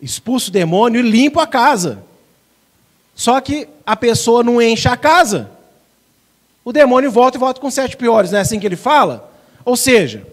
[0.00, 2.02] expulso o demônio e limpo a casa.
[3.14, 5.50] Só que a pessoa não enche a casa.
[6.64, 9.32] O demônio volta e volta com sete piores, não é assim que ele fala?
[9.64, 10.26] Ou seja,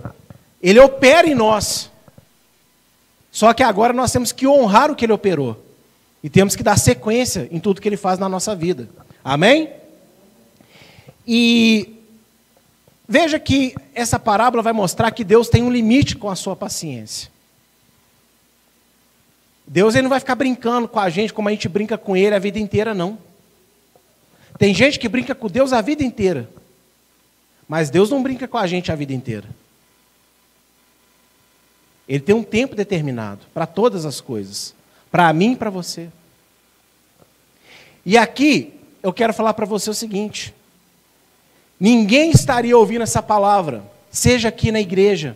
[0.62, 1.90] ele opera em nós.
[3.36, 5.62] Só que agora nós temos que honrar o que ele operou.
[6.24, 8.88] E temos que dar sequência em tudo que ele faz na nossa vida.
[9.22, 9.72] Amém?
[11.28, 12.00] E
[13.06, 17.30] veja que essa parábola vai mostrar que Deus tem um limite com a sua paciência.
[19.68, 22.34] Deus ele não vai ficar brincando com a gente como a gente brinca com ele
[22.34, 23.18] a vida inteira, não.
[24.58, 26.50] Tem gente que brinca com Deus a vida inteira.
[27.68, 29.50] Mas Deus não brinca com a gente a vida inteira.
[32.08, 34.76] Ele tem um tempo determinado para todas as coisas,
[35.12, 36.10] para mim e para você.
[38.06, 40.54] E aqui eu quero falar para você o seguinte:
[41.80, 45.36] ninguém estaria ouvindo essa palavra, seja aqui na igreja,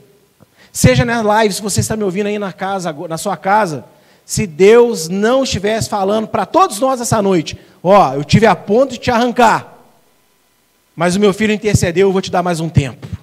[0.72, 3.86] seja nas lives, se você está me ouvindo aí na casa, na sua casa,
[4.24, 8.92] se Deus não estivesse falando para todos nós essa noite, ó, eu tive a ponto
[8.92, 9.76] de te arrancar,
[10.96, 13.19] mas o meu filho intercedeu, eu vou te dar mais um tempo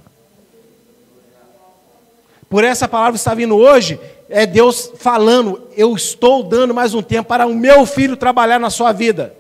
[2.49, 7.29] por essa palavra está vindo hoje, é Deus falando: eu estou dando mais um tempo
[7.29, 9.35] para o meu filho trabalhar na sua vida.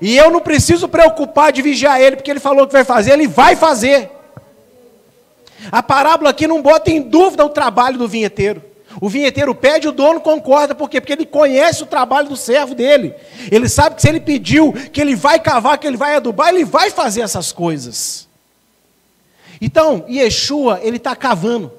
[0.00, 3.28] E eu não preciso preocupar de vigiar ele, porque ele falou que vai fazer, ele
[3.28, 4.10] vai fazer.
[5.70, 8.62] A parábola aqui não bota em dúvida o trabalho do vinheteiro.
[9.00, 11.00] O vinheteiro pede, o dono concorda, por quê?
[11.00, 13.14] Porque ele conhece o trabalho do servo dele.
[13.50, 16.64] Ele sabe que se ele pediu, que ele vai cavar, que ele vai adubar, ele
[16.64, 18.28] vai fazer essas coisas.
[19.60, 21.72] Então, Yeshua, ele está cavando.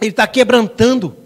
[0.00, 1.16] Ele está quebrantando.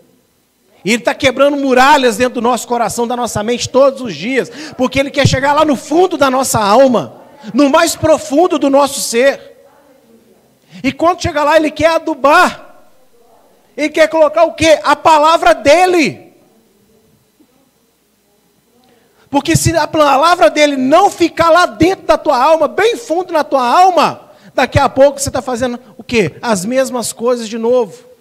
[0.85, 4.51] Ele está quebrando muralhas dentro do nosso coração, da nossa mente, todos os dias.
[4.77, 7.23] Porque Ele quer chegar lá no fundo da nossa alma,
[7.55, 9.41] no mais profundo do nosso ser.
[10.83, 12.73] E quando chegar lá, Ele quer adubar.
[13.77, 14.81] Ele quer colocar o quê?
[14.83, 16.33] A palavra dEle.
[19.33, 23.43] Porque se a palavra dele não ficar lá dentro da tua alma, bem fundo na
[23.43, 26.35] tua alma, daqui a pouco você está fazendo o quê?
[26.43, 28.12] As mesmas coisas de novo.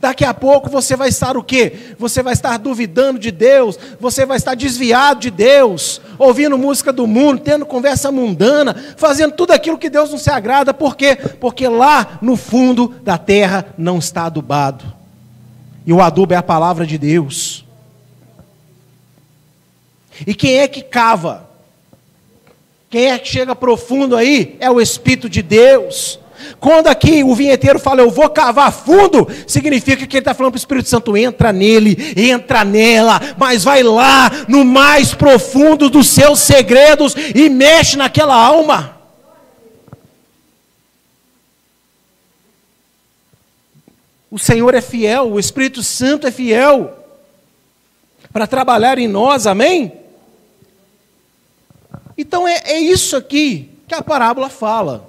[0.00, 1.94] Daqui a pouco você vai estar o quê?
[1.98, 7.06] Você vai estar duvidando de Deus, você vai estar desviado de Deus, ouvindo música do
[7.06, 11.16] mundo, tendo conversa mundana, fazendo tudo aquilo que Deus não se agrada, por quê?
[11.16, 14.84] Porque lá no fundo da terra não está adubado.
[15.86, 17.64] E o adubo é a palavra de Deus.
[20.26, 21.48] E quem é que cava?
[22.90, 24.56] Quem é que chega profundo aí?
[24.60, 26.18] É o Espírito de Deus.
[26.60, 30.58] Quando aqui o vinheteiro fala, eu vou cavar fundo, significa que ele está falando para
[30.58, 36.40] o Espírito Santo: entra nele, entra nela, mas vai lá no mais profundo dos seus
[36.40, 38.98] segredos e mexe naquela alma.
[44.30, 46.94] O Senhor é fiel, o Espírito Santo é fiel
[48.32, 49.92] para trabalhar em nós, amém?
[52.16, 55.07] Então é, é isso aqui que a parábola fala.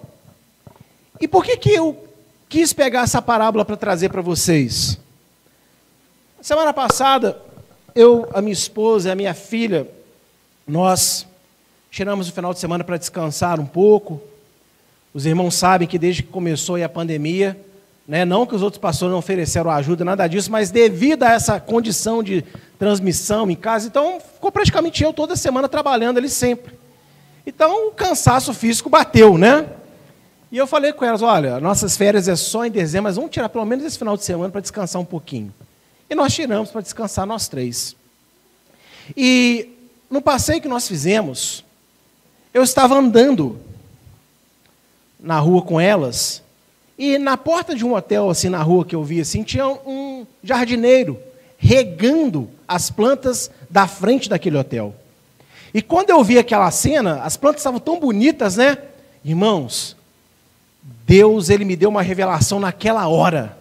[1.19, 2.07] E por que, que eu
[2.47, 4.97] quis pegar essa parábola para trazer para vocês?
[6.41, 7.37] Semana passada,
[7.93, 9.87] eu, a minha esposa e a minha filha,
[10.65, 11.27] nós
[11.91, 14.21] tiramos o final de semana para descansar um pouco.
[15.13, 17.59] Os irmãos sabem que desde que começou a pandemia,
[18.07, 21.59] né, não que os outros pastores não ofereceram ajuda, nada disso, mas devido a essa
[21.59, 22.43] condição de
[22.77, 26.73] transmissão em casa, então ficou praticamente eu toda semana trabalhando ali sempre.
[27.45, 29.67] Então o cansaço físico bateu, né?
[30.51, 33.49] E eu falei com elas: olha, nossas férias é só em dezembro, mas vamos tirar
[33.49, 35.53] pelo menos esse final de semana para descansar um pouquinho.
[36.09, 37.95] E nós tiramos para descansar nós três.
[39.15, 39.69] E
[40.09, 41.63] no passeio que nós fizemos,
[42.53, 43.59] eu estava andando
[45.19, 46.41] na rua com elas,
[46.97, 50.25] e na porta de um hotel, assim, na rua que eu vi, assim, tinha um
[50.43, 51.19] jardineiro
[51.57, 54.95] regando as plantas da frente daquele hotel.
[55.73, 58.77] E quando eu vi aquela cena, as plantas estavam tão bonitas, né?
[59.23, 59.95] Irmãos,
[60.81, 63.57] Deus ele me deu uma revelação naquela hora.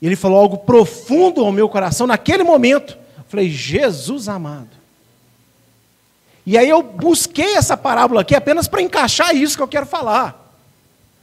[0.00, 2.96] Ele falou algo profundo ao meu coração naquele momento.
[3.16, 4.70] Eu falei, Jesus amado.
[6.46, 10.48] E aí eu busquei essa parábola aqui apenas para encaixar isso que eu quero falar.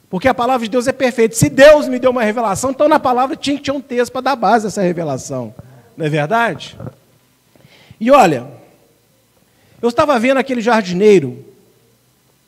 [0.09, 1.35] Porque a palavra de Deus é perfeita.
[1.35, 4.21] Se Deus me deu uma revelação, então na palavra tinha que ter um texto para
[4.21, 5.53] dar base a essa revelação.
[5.97, 6.77] Não é verdade?
[7.99, 8.45] E olha,
[9.81, 11.43] eu estava vendo aquele jardineiro,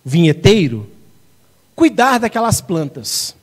[0.06, 0.88] vinheteiro,
[1.78, 3.36] cuidar daquelas plantas.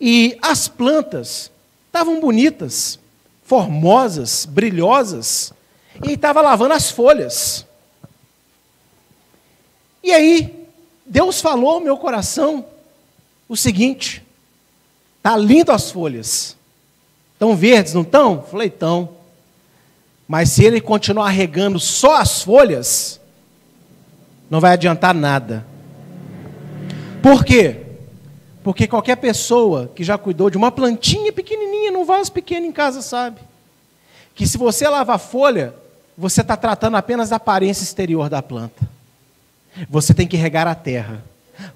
[0.00, 1.52] E as plantas
[1.86, 2.98] estavam bonitas,
[3.44, 5.52] formosas, brilhosas,
[6.04, 7.64] e estava lavando as folhas.
[10.02, 10.66] E aí,
[11.06, 12.66] Deus falou ao meu coração
[13.48, 14.20] o seguinte:
[15.22, 16.56] tá lindo as folhas.
[17.34, 18.42] Estão verdes, não estão?
[18.42, 19.10] Falei, estão.
[20.26, 23.20] Mas se ele continuar regando só as folhas,
[24.50, 25.71] não vai adiantar nada.
[27.22, 27.76] Por quê?
[28.62, 33.02] Porque qualquer pessoa que já cuidou de uma plantinha pequenininha, num vaso pequeno em casa,
[33.02, 33.40] sabe.
[34.34, 35.74] Que se você lavar folha,
[36.16, 38.88] você está tratando apenas da aparência exterior da planta.
[39.88, 41.22] Você tem que regar a terra.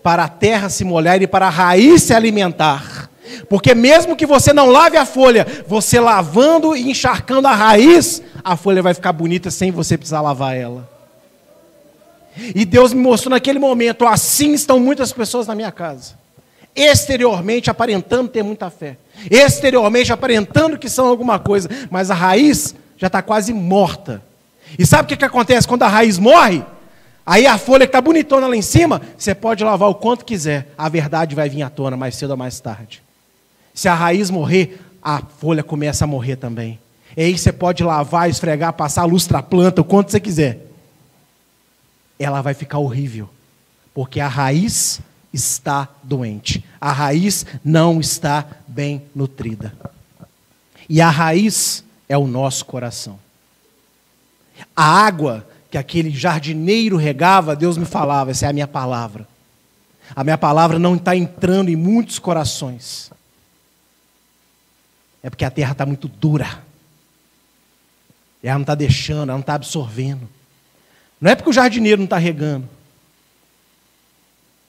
[0.02, 3.10] Para a terra se molhar e para a raiz se alimentar.
[3.48, 8.56] Porque mesmo que você não lave a folha, você lavando e encharcando a raiz, a
[8.56, 10.95] folha vai ficar bonita sem você precisar lavar ela.
[12.54, 16.14] E Deus me mostrou naquele momento: assim estão muitas pessoas na minha casa.
[16.74, 18.98] Exteriormente aparentando ter muita fé.
[19.30, 21.68] Exteriormente aparentando que são alguma coisa.
[21.90, 24.22] Mas a raiz já está quase morta.
[24.78, 26.62] E sabe o que, que acontece quando a raiz morre?
[27.24, 30.72] Aí a folha que está bonitona lá em cima, você pode lavar o quanto quiser.
[30.76, 33.02] A verdade vai vir à tona mais cedo ou mais tarde.
[33.72, 36.78] Se a raiz morrer, a folha começa a morrer também.
[37.16, 40.66] E aí você pode lavar, esfregar, passar a lustra planta, o quanto você quiser
[42.18, 43.28] ela vai ficar horrível,
[43.94, 45.00] porque a raiz
[45.32, 46.64] está doente.
[46.80, 49.72] A raiz não está bem nutrida.
[50.88, 53.18] E a raiz é o nosso coração.
[54.74, 59.28] A água que aquele jardineiro regava, Deus me falava, essa é a minha palavra.
[60.14, 63.10] A minha palavra não está entrando em muitos corações.
[65.22, 66.64] É porque a terra está muito dura.
[68.42, 70.28] Ela não está deixando, ela não está absorvendo.
[71.20, 72.68] Não é porque o jardineiro não está regando.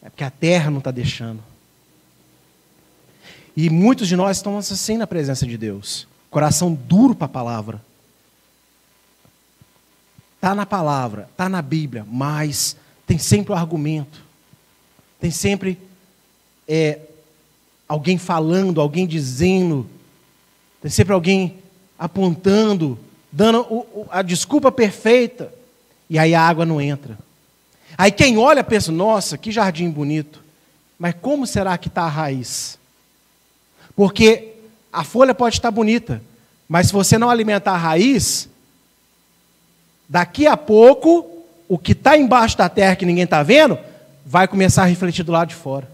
[0.02, 1.44] É porque a terra não está deixando.
[3.56, 6.08] E muitos de nós estamos assim na presença de Deus.
[6.30, 7.82] Coração duro para a palavra.
[10.36, 14.24] Está na palavra, está na Bíblia, mas tem sempre o argumento.
[15.20, 15.80] Tem sempre
[16.68, 17.00] é,
[17.90, 19.90] alguém falando, alguém dizendo.
[20.80, 21.58] Tem sempre alguém
[21.98, 23.00] apontando,
[23.32, 25.52] dando a desculpa perfeita.
[26.10, 27.18] E aí a água não entra.
[27.98, 30.44] Aí quem olha pensa: nossa, que jardim bonito.
[30.98, 32.80] Mas como será que está a raiz?
[33.96, 34.54] Porque
[34.92, 36.22] a folha pode estar bonita,
[36.68, 38.50] mas se você não alimentar a raiz,
[40.08, 43.78] daqui a pouco, o que está embaixo da terra que ninguém está vendo,
[44.26, 45.90] vai começar a refletir do lado de fora.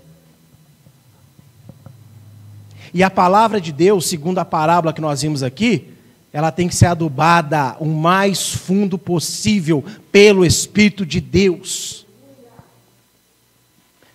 [2.93, 5.92] E a palavra de Deus, segundo a parábola que nós vimos aqui,
[6.33, 12.07] ela tem que ser adubada o mais fundo possível pelo Espírito de Deus.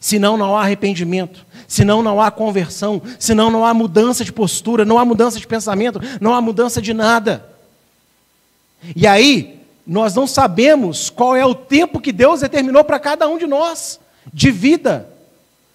[0.00, 4.98] Senão não há arrependimento, senão não há conversão, senão não há mudança de postura, não
[4.98, 7.48] há mudança de pensamento, não há mudança de nada.
[8.96, 13.38] E aí, nós não sabemos qual é o tempo que Deus determinou para cada um
[13.38, 14.00] de nós,
[14.32, 15.08] de vida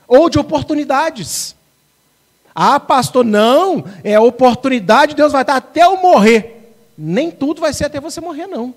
[0.07, 1.55] ou de oportunidades.
[2.55, 6.75] Ah, pastor, não, é oportunidade, Deus vai estar até eu morrer.
[6.97, 8.73] Nem tudo vai ser até você morrer, não.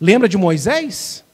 [0.00, 1.24] Lembra de Moisés?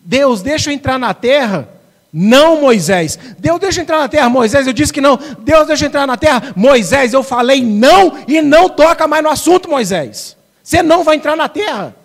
[0.00, 1.68] Deus, deixa eu entrar na terra.
[2.12, 3.18] Não, Moisés.
[3.38, 4.28] Deus, deixa eu entrar na terra.
[4.28, 5.18] Moisés, eu disse que não.
[5.40, 6.52] Deus, deixa eu entrar na terra.
[6.54, 10.36] Moisés, eu falei não e não toca mais no assunto, Moisés.
[10.62, 11.96] Você não vai entrar na terra.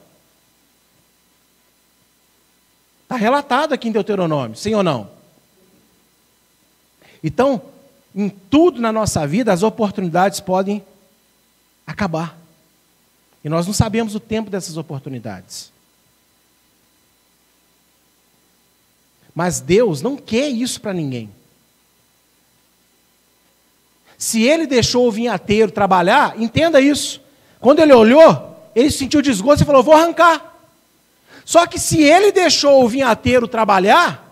[3.04, 5.19] Está relatado aqui em Deuteronômio, sim ou não?
[7.24, 7.62] Então,
[8.16, 10.84] em tudo na nossa vida, as oportunidades podem
[11.86, 12.38] acabar.
[13.44, 15.72] E nós não sabemos o tempo dessas oportunidades.
[19.34, 21.30] Mas Deus não quer isso para ninguém.
[24.18, 27.22] Se ele deixou o vinhateiro trabalhar, entenda isso.
[27.60, 30.58] Quando ele olhou, ele sentiu desgosto e falou: Vou arrancar.
[31.46, 34.29] Só que se ele deixou o vinhateiro trabalhar,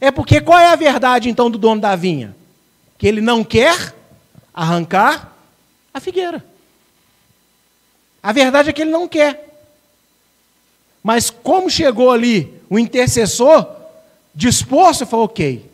[0.00, 2.36] é porque qual é a verdade então do dono da vinha?
[2.98, 3.94] Que ele não quer
[4.52, 5.32] arrancar
[5.92, 6.44] a figueira.
[8.22, 9.46] A verdade é que ele não quer.
[11.02, 13.66] Mas como chegou ali o intercessor
[14.34, 15.70] disposto, ele falou: ok,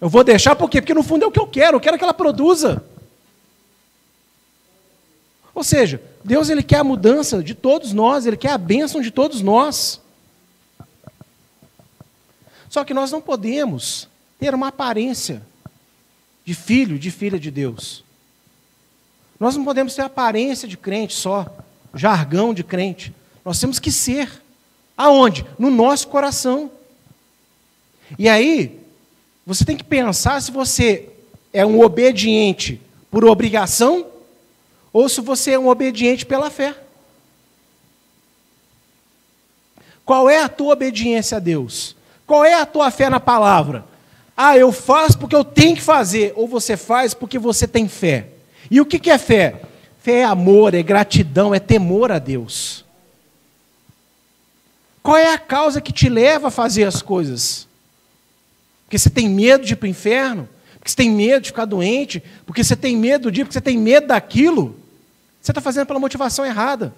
[0.00, 0.80] eu vou deixar por quê?
[0.80, 2.84] Porque no fundo é o que eu quero, eu quero que ela produza.
[5.54, 9.10] Ou seja, Deus ele quer a mudança de todos nós, ele quer a bênção de
[9.10, 10.00] todos nós.
[12.70, 15.42] Só que nós não podemos ter uma aparência
[16.44, 18.04] de filho, de filha de Deus.
[19.40, 21.46] Nós não podemos ter aparência de crente só,
[21.94, 23.12] jargão de crente.
[23.44, 24.40] Nós temos que ser.
[24.96, 25.44] Aonde?
[25.58, 26.70] No nosso coração.
[28.16, 28.78] E aí,
[29.44, 31.08] você tem que pensar se você
[31.52, 32.80] é um obediente
[33.10, 34.06] por obrigação
[34.92, 36.76] ou se você é um obediente pela fé.
[40.04, 41.96] Qual é a tua obediência a Deus?
[42.30, 43.84] Qual é a tua fé na palavra?
[44.36, 48.28] Ah, eu faço porque eu tenho que fazer, ou você faz porque você tem fé.
[48.70, 49.62] E o que é fé?
[49.98, 52.84] Fé é amor, é gratidão, é temor a Deus.
[55.02, 57.66] Qual é a causa que te leva a fazer as coisas?
[58.84, 60.48] Porque você tem medo de ir para o inferno?
[60.78, 62.22] Porque você tem medo de ficar doente?
[62.46, 63.44] Porque você tem medo do dia?
[63.44, 64.78] Porque você tem medo daquilo?
[65.42, 66.94] Você está fazendo pela motivação errada.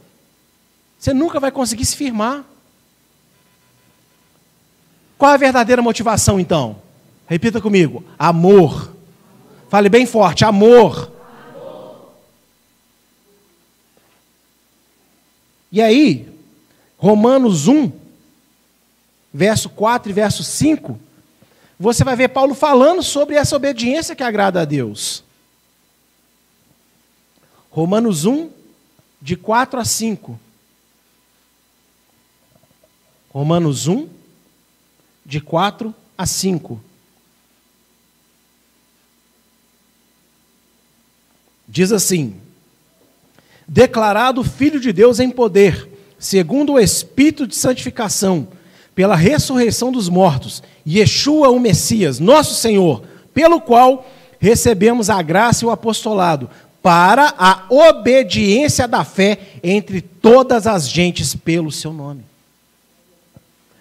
[0.98, 2.44] Você nunca vai conseguir se firmar.
[5.22, 6.82] Qual é a verdadeira motivação então?
[7.28, 8.92] Repita comigo: amor.
[9.68, 11.12] Fale bem forte: amor.
[11.54, 12.12] amor.
[15.70, 16.28] E aí,
[16.98, 17.92] Romanos 1,
[19.32, 20.98] verso 4 e verso 5,
[21.78, 25.22] você vai ver Paulo falando sobre essa obediência que agrada a Deus.
[27.70, 28.50] Romanos 1,
[29.20, 30.36] de 4 a 5.
[33.32, 34.21] Romanos 1,
[35.24, 36.80] de 4 a 5.
[41.68, 42.34] Diz assim:
[43.66, 48.48] Declarado Filho de Deus em poder, segundo o Espírito de santificação,
[48.94, 53.02] pela ressurreição dos mortos, Yeshua, o Messias, nosso Senhor,
[53.32, 54.06] pelo qual
[54.38, 56.50] recebemos a graça e o apostolado,
[56.82, 62.24] para a obediência da fé entre todas as gentes pelo seu nome.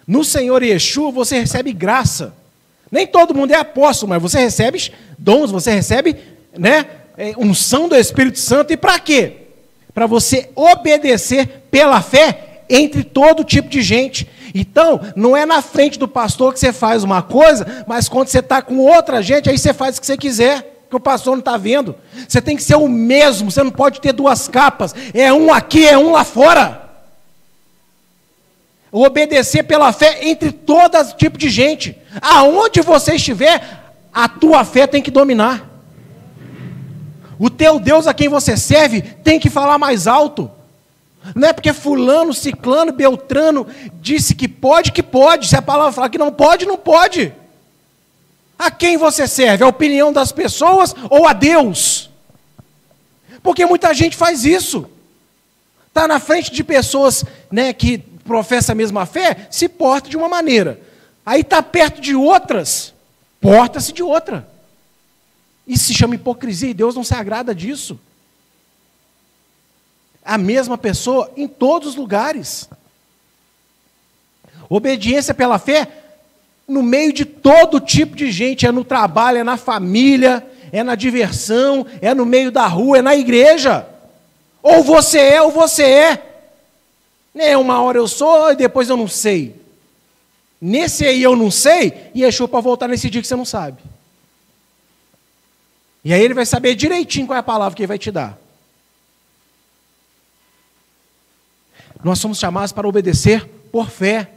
[0.06, 2.34] No Senhor Yeshua você recebe graça.
[2.90, 6.16] Nem todo mundo é apóstolo, mas você recebe dons, você recebe
[6.56, 6.86] né,
[7.16, 8.72] é, unção do Espírito Santo.
[8.72, 9.36] E para quê?
[9.94, 14.28] Para você obedecer pela fé entre todo tipo de gente.
[14.54, 18.40] Então, não é na frente do pastor que você faz uma coisa, mas quando você
[18.40, 21.40] está com outra gente, aí você faz o que você quiser, que o pastor não
[21.40, 21.94] está vendo.
[22.28, 24.94] Você tem que ser o mesmo, você não pode ter duas capas.
[25.14, 26.81] É um aqui, é um lá fora.
[28.92, 31.96] Obedecer pela fé entre todo tipo de gente.
[32.20, 35.66] Aonde você estiver, a tua fé tem que dominar.
[37.38, 40.50] O teu Deus a quem você serve tem que falar mais alto.
[41.34, 43.66] Não é porque fulano, ciclano, beltrano
[44.00, 45.48] disse que pode, que pode.
[45.48, 47.32] Se a palavra falar que não pode, não pode.
[48.58, 49.64] A quem você serve?
[49.64, 52.10] A opinião das pessoas ou a Deus?
[53.42, 54.86] Porque muita gente faz isso.
[55.88, 60.28] Está na frente de pessoas né, que professam a mesma fé, se porta de uma
[60.28, 60.80] maneira.
[61.24, 62.92] Aí está perto de outras,
[63.40, 64.48] porta-se de outra.
[65.66, 67.98] Isso se chama hipocrisia e Deus não se agrada disso
[70.24, 72.68] a mesma pessoa em todos os lugares.
[74.68, 75.88] Obediência pela fé
[76.66, 80.94] no meio de todo tipo de gente, é no trabalho, é na família, é na
[80.94, 83.86] diversão, é no meio da rua, é na igreja.
[84.62, 86.31] Ou você é, ou você é.
[87.34, 89.60] É uma hora eu sou e depois eu não sei.
[90.60, 93.82] Nesse aí eu não sei, e achou para voltar nesse dia que você não sabe.
[96.04, 98.38] E aí ele vai saber direitinho qual é a palavra que ele vai te dar.
[102.02, 104.30] Nós somos chamados para obedecer por fé.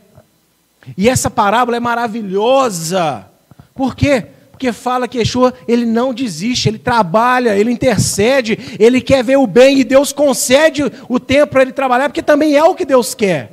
[0.98, 3.28] E essa parábola é maravilhosa.
[3.74, 4.28] Por quê?
[4.56, 9.46] Porque fala que Yeshua, ele não desiste, ele trabalha, ele intercede, ele quer ver o
[9.46, 13.14] bem e Deus concede o tempo para ele trabalhar, porque também é o que Deus
[13.14, 13.52] quer.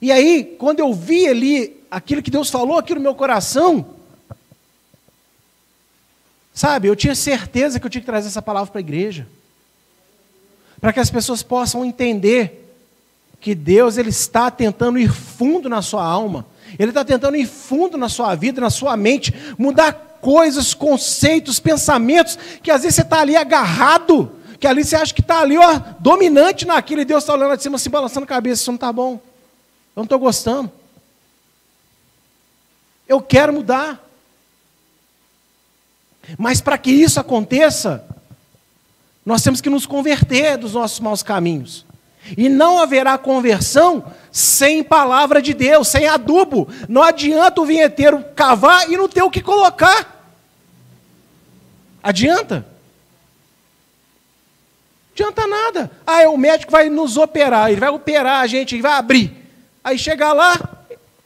[0.00, 3.84] E aí, quando eu vi ali aquilo que Deus falou aqui no meu coração,
[6.54, 9.26] sabe, eu tinha certeza que eu tinha que trazer essa palavra para a igreja
[10.80, 12.64] para que as pessoas possam entender
[13.40, 16.46] que Deus ele está tentando ir fundo na sua alma,
[16.78, 22.38] Ele está tentando ir fundo na sua vida, na sua mente, mudar coisas, conceitos, pensamentos,
[22.62, 25.80] que às vezes você está ali agarrado, que ali você acha que está ali, ó,
[26.00, 28.76] dominante naquilo, e Deus está olhando lá de cima, se balançando a cabeça, isso não
[28.76, 29.20] está bom, eu
[29.96, 30.70] não estou gostando.
[33.06, 34.04] Eu quero mudar.
[36.36, 38.04] Mas para que isso aconteça,
[39.24, 41.86] nós temos que nos converter dos nossos maus caminhos.
[42.36, 46.68] E não haverá conversão sem palavra de Deus, sem adubo.
[46.88, 50.18] Não adianta o vinheteiro cavar e não ter o que colocar.
[52.02, 52.66] Adianta?
[55.12, 55.90] Adianta nada.
[56.06, 59.32] Ah, é o médico vai nos operar, ele vai operar a gente, ele vai abrir.
[59.82, 60.56] Aí chegar lá,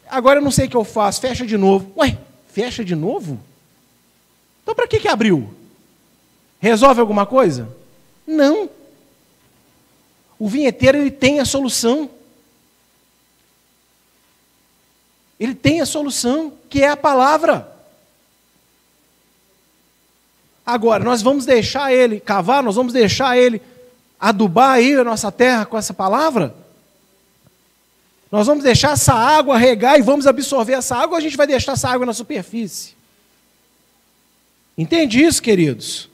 [0.08, 1.92] agora eu não sei o que eu faço, fecha de novo.
[1.98, 2.16] Ué,
[2.48, 3.38] fecha de novo?
[4.62, 5.52] Então para que, que abriu?
[6.58, 7.68] Resolve alguma coisa?
[8.26, 8.70] Não.
[10.42, 12.10] O vinheteiro ele tem a solução.
[15.38, 17.72] Ele tem a solução, que é a palavra.
[20.66, 23.62] Agora, nós vamos deixar ele cavar, nós vamos deixar ele
[24.18, 26.52] adubar aí a nossa terra com essa palavra?
[28.28, 31.46] Nós vamos deixar essa água regar e vamos absorver essa água ou a gente vai
[31.46, 32.96] deixar essa água na superfície?
[34.76, 36.10] Entende isso, queridos?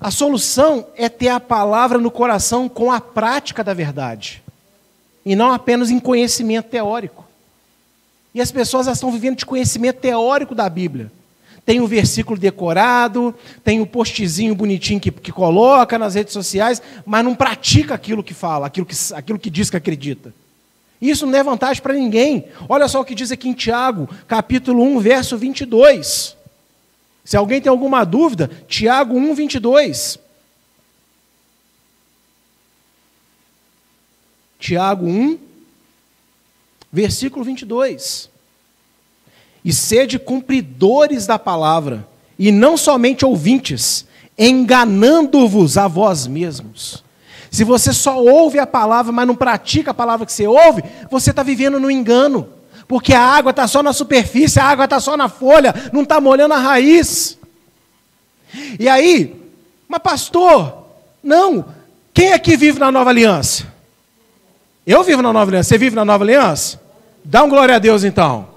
[0.00, 4.42] A solução é ter a palavra no coração com a prática da verdade,
[5.26, 7.26] e não apenas em conhecimento teórico.
[8.32, 11.10] E as pessoas estão vivendo de conhecimento teórico da Bíblia.
[11.66, 13.34] Tem o um versículo decorado,
[13.64, 18.22] tem o um postzinho bonitinho que, que coloca nas redes sociais, mas não pratica aquilo
[18.22, 20.32] que fala, aquilo que, aquilo que diz que acredita.
[21.02, 22.46] Isso não é vantagem para ninguém.
[22.68, 26.37] Olha só o que diz aqui em Tiago, capítulo 1, verso 22.
[27.28, 30.18] Se alguém tem alguma dúvida, Tiago 1, 22.
[34.58, 35.38] Tiago 1,
[36.90, 38.30] versículo 22.
[39.62, 42.08] E sede cumpridores da palavra,
[42.38, 44.06] e não somente ouvintes,
[44.38, 47.04] enganando-vos a vós mesmos.
[47.50, 51.28] Se você só ouve a palavra, mas não pratica a palavra que você ouve, você
[51.28, 52.57] está vivendo no engano
[52.88, 56.20] porque a água está só na superfície, a água está só na folha, não está
[56.20, 57.38] molhando a raiz.
[58.80, 59.36] E aí,
[59.86, 60.86] mas pastor,
[61.22, 61.66] não,
[62.14, 63.66] quem aqui vive na nova aliança?
[64.86, 65.68] Eu vivo na nova aliança.
[65.68, 66.80] Você vive na nova aliança?
[67.22, 68.48] Dá um glória a Deus então.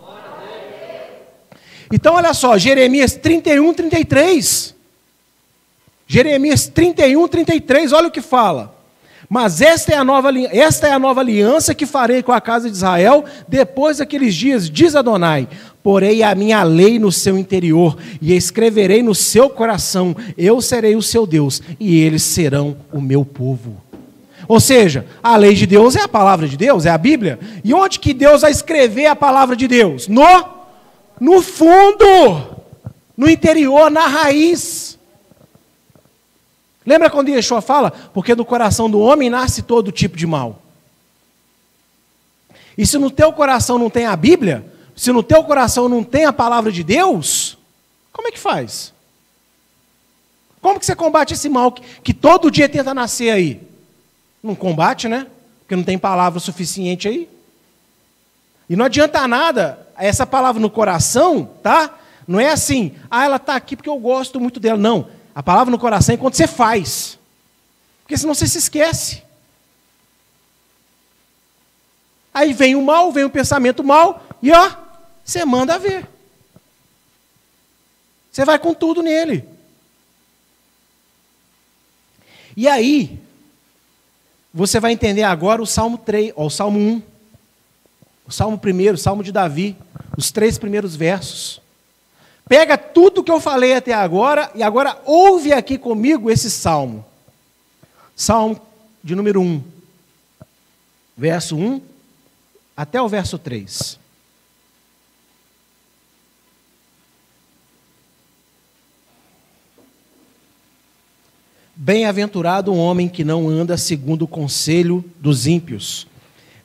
[1.91, 4.73] Então, olha só, Jeremias 31, 33.
[6.07, 8.73] Jeremias 31, 33, olha o que fala.
[9.33, 12.69] Mas esta é, a nova, esta é a nova aliança que farei com a casa
[12.69, 15.47] de Israel depois daqueles dias, diz Adonai.
[15.81, 20.13] Porei a minha lei no seu interior e escreverei no seu coração.
[20.37, 23.77] Eu serei o seu Deus e eles serão o meu povo.
[24.49, 27.39] Ou seja, a lei de Deus é a palavra de Deus, é a Bíblia.
[27.63, 30.09] E onde que Deus vai escrever a palavra de Deus?
[30.09, 30.43] No,
[31.21, 32.65] no fundo,
[33.15, 34.90] no interior, na raiz.
[36.91, 37.89] Lembra quando Yeshua fala?
[37.89, 40.61] Porque do coração do homem nasce todo tipo de mal.
[42.77, 46.25] E se no teu coração não tem a Bíblia, se no teu coração não tem
[46.25, 47.57] a palavra de Deus,
[48.11, 48.93] como é que faz?
[50.61, 53.65] Como que você combate esse mal que, que todo dia tenta nascer aí?
[54.43, 55.27] Não combate, né?
[55.61, 57.29] Porque não tem palavra suficiente aí.
[58.69, 61.97] E não adianta nada essa palavra no coração, tá?
[62.27, 64.77] Não é assim, ah, ela está aqui porque eu gosto muito dela.
[64.77, 65.20] Não.
[65.33, 67.17] A palavra no coração é quando você faz.
[68.03, 69.23] Porque senão você se esquece.
[72.33, 74.71] Aí vem o mal, vem o pensamento mal, e ó,
[75.23, 76.07] você manda ver.
[78.31, 79.47] Você vai com tudo nele.
[82.55, 83.19] E aí,
[84.53, 87.01] você vai entender agora o Salmo 3, ó, o Salmo 1.
[88.27, 89.75] O Salmo 1, o Salmo de Davi,
[90.17, 91.60] os três primeiros versos.
[92.51, 97.05] Pega tudo que eu falei até agora e agora ouve aqui comigo esse salmo.
[98.13, 98.59] Salmo
[99.01, 99.63] de número 1,
[101.15, 101.81] verso 1
[102.75, 103.97] até o verso 3.
[111.73, 116.05] Bem-aventurado o homem que não anda segundo o conselho dos ímpios,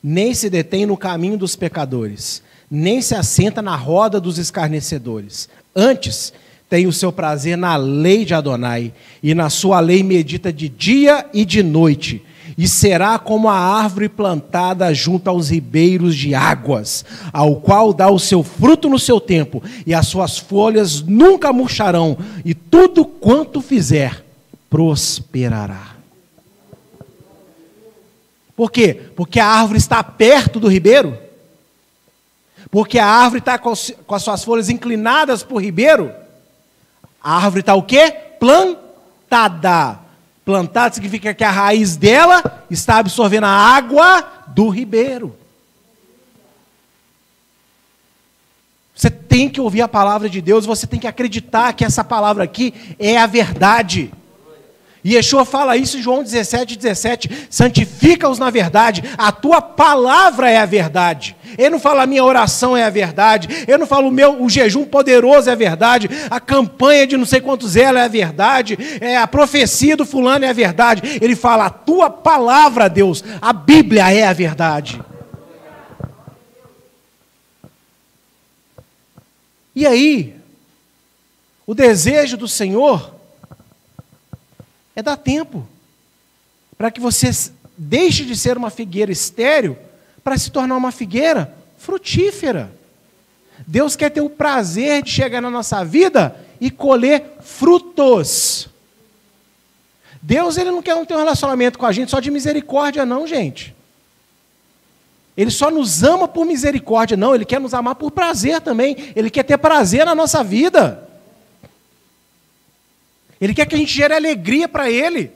[0.03, 5.49] nem se detém no caminho dos pecadores, nem se assenta na roda dos escarnecedores.
[5.75, 6.33] Antes,
[6.69, 8.93] tem o seu prazer na lei de Adonai,
[9.23, 12.23] e na sua lei medita de dia e de noite,
[12.59, 18.19] e será como a árvore plantada junto aos ribeiros de águas, ao qual dá o
[18.19, 24.25] seu fruto no seu tempo, e as suas folhas nunca murcharão, e tudo quanto fizer
[24.69, 25.95] prosperará.
[28.57, 28.95] Por quê?
[29.14, 31.26] Porque a árvore está perto do ribeiro?
[32.71, 36.12] Porque a árvore está com, as suas folhas inclinadas para o ribeiro?
[37.23, 38.11] A árvore está o quê?
[38.39, 40.01] Plantada.
[40.45, 45.37] Plantada significa que a raiz dela está absorvendo a água do ribeiro.
[48.95, 52.45] Você tem que ouvir a palavra de Deus, você tem que acreditar que essa palavra
[52.45, 54.11] aqui é a verdade.
[55.07, 60.59] E Yeshua fala isso em João 17, 17: santifica-os na verdade, a tua palavra é
[60.59, 61.36] a verdade.
[61.57, 64.50] Ele não fala a minha oração é a verdade, ele não fala o meu o
[64.50, 68.76] jejum poderoso é a verdade, a campanha de não sei quantos ela é a verdade,
[69.00, 71.20] é a profecia do fulano é a verdade.
[71.22, 75.00] Ele fala a tua palavra, Deus, a Bíblia é a verdade.
[79.72, 80.34] E aí,
[81.64, 83.14] o desejo do Senhor
[84.97, 85.68] é dar tempo
[86.78, 87.30] para que você
[87.76, 89.76] deixe de ser uma figueira estéril
[90.24, 92.72] para se tornar uma figueira frutífera.
[93.66, 98.68] Deus quer ter o prazer de chegar na nossa vida e colher frutos.
[100.20, 103.76] Deus ele não quer ter um relacionamento com a gente só de misericórdia, não, gente.
[105.36, 107.34] Ele só nos ama por misericórdia, não.
[107.34, 109.12] Ele quer nos amar por prazer também.
[109.14, 111.07] Ele quer ter prazer na nossa vida.
[113.41, 115.30] Ele quer que a gente gere alegria para Ele.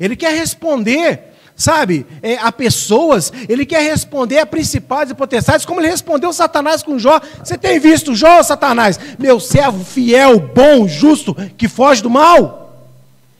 [0.00, 3.32] Ele quer responder, sabe, é, a pessoas.
[3.48, 7.20] Ele quer responder a principais e potestades, como ele respondeu Satanás com Jó.
[7.42, 8.98] Você tem visto Jó, Satanás?
[9.18, 12.86] Meu servo fiel, bom, justo, que foge do mal.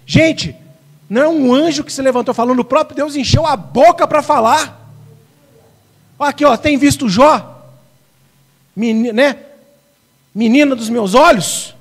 [0.05, 0.55] Gente,
[1.09, 4.22] não é um anjo que se levantou falando, o próprio Deus encheu a boca para
[4.22, 4.80] falar.
[6.18, 7.64] Aqui, ó, tem visto Jó?
[8.76, 9.37] Menina, né?
[10.35, 11.74] Menina dos meus olhos.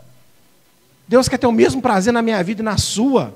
[1.12, 3.36] Deus quer ter o mesmo prazer na minha vida e na sua.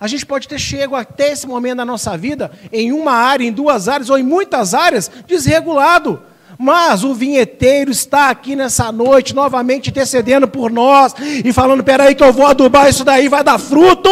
[0.00, 3.52] A gente pode ter chego até esse momento da nossa vida em uma área, em
[3.52, 6.20] duas áreas ou em muitas áreas desregulado.
[6.58, 12.24] Mas o vinheteiro está aqui nessa noite, novamente intercedendo por nós e falando: peraí, que
[12.24, 14.10] eu vou adubar isso daí, vai dar fruto.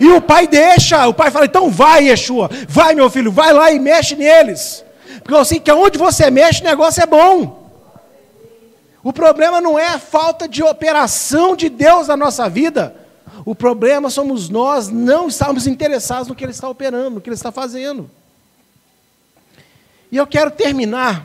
[0.00, 3.70] E o pai deixa, o pai fala: então vai, Yeshua, vai, meu filho, vai lá
[3.70, 4.82] e mexe neles.
[5.22, 7.65] Porque eu sei que onde você mexe, o negócio é bom.
[9.06, 13.06] O problema não é a falta de operação de Deus na nossa vida.
[13.44, 17.36] O problema somos nós não estarmos interessados no que ele está operando, no que ele
[17.36, 18.10] está fazendo.
[20.10, 21.24] E eu quero terminar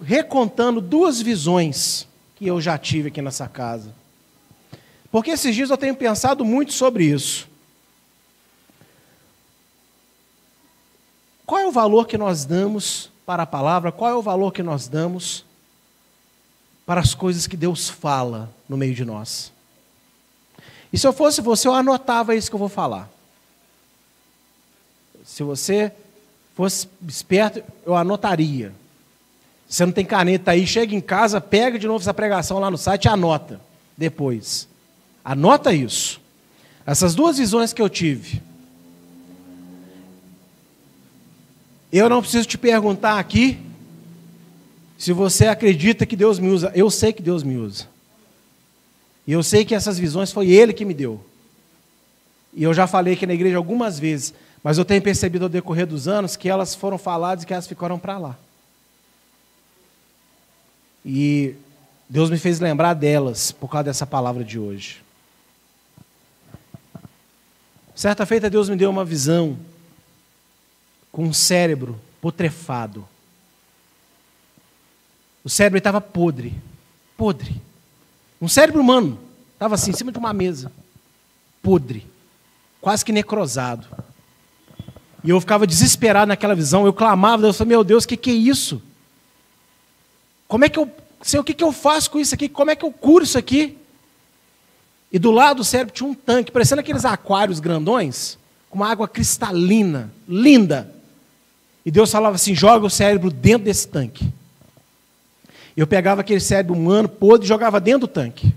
[0.00, 3.92] recontando duas visões que eu já tive aqui nessa casa.
[5.10, 7.48] Porque esses dias eu tenho pensado muito sobre isso.
[11.44, 13.92] Qual é o valor que nós damos para a palavra?
[13.92, 15.44] Qual é o valor que nós damos
[16.84, 19.52] para as coisas que Deus fala no meio de nós?
[20.92, 23.08] E se eu fosse você, eu anotava isso que eu vou falar.
[25.24, 25.92] Se você
[26.56, 28.72] fosse esperto, eu anotaria.
[29.68, 32.68] Se você não tem caneta aí, chega em casa, pega de novo essa pregação lá
[32.68, 33.60] no site e anota
[33.96, 34.66] depois.
[35.24, 36.20] Anota isso.
[36.84, 38.42] Essas duas visões que eu tive.
[41.92, 43.58] Eu não preciso te perguntar aqui
[44.96, 46.70] se você acredita que Deus me usa.
[46.74, 47.88] Eu sei que Deus me usa.
[49.26, 51.20] E eu sei que essas visões foi Ele que me deu.
[52.52, 55.86] E eu já falei aqui na igreja algumas vezes, mas eu tenho percebido ao decorrer
[55.86, 58.38] dos anos que elas foram faladas e que elas ficaram para lá.
[61.04, 61.54] E
[62.08, 65.02] Deus me fez lembrar delas por causa dessa palavra de hoje.
[67.94, 69.56] Certa feita, Deus me deu uma visão
[71.12, 73.06] com um cérebro putrefado.
[75.44, 76.54] O cérebro estava podre,
[77.16, 77.60] podre.
[78.40, 79.18] Um cérebro humano
[79.54, 80.72] estava assim, em cima de uma mesa,
[81.62, 82.06] podre,
[82.80, 83.86] quase que necrosado.
[85.22, 88.30] E eu ficava desesperado naquela visão, eu clamava, eu falei, meu Deus, o que, que
[88.30, 88.80] é isso?
[90.48, 90.90] Como é que eu,
[91.22, 92.48] Senhor, o que, que eu faço com isso aqui?
[92.48, 93.76] Como é que eu curo isso aqui?
[95.12, 98.38] E do lado do cérebro tinha um tanque, parecendo aqueles aquários grandões,
[98.68, 100.94] com uma água cristalina, linda.
[101.84, 104.28] E Deus falava assim: joga o cérebro dentro desse tanque.
[105.76, 108.52] Eu pegava aquele cérebro humano podre e jogava dentro do tanque.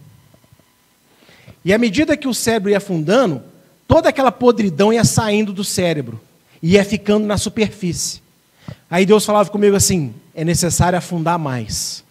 [1.63, 3.41] E à medida que o cérebro ia afundando,
[3.88, 6.19] toda aquela podridão ia saindo do cérebro
[6.61, 8.21] e ia ficando na superfície.
[8.89, 12.03] Aí Deus falava comigo assim: é necessário afundar mais.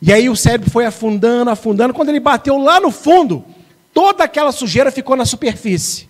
[0.00, 1.94] E aí o cérebro foi afundando, afundando.
[1.94, 3.44] Quando ele bateu lá no fundo,
[3.94, 6.08] toda aquela sujeira ficou na superfície.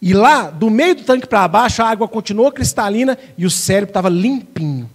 [0.00, 3.90] E lá, do meio do tanque para baixo, a água continuou cristalina e o cérebro
[3.90, 4.88] estava limpinho.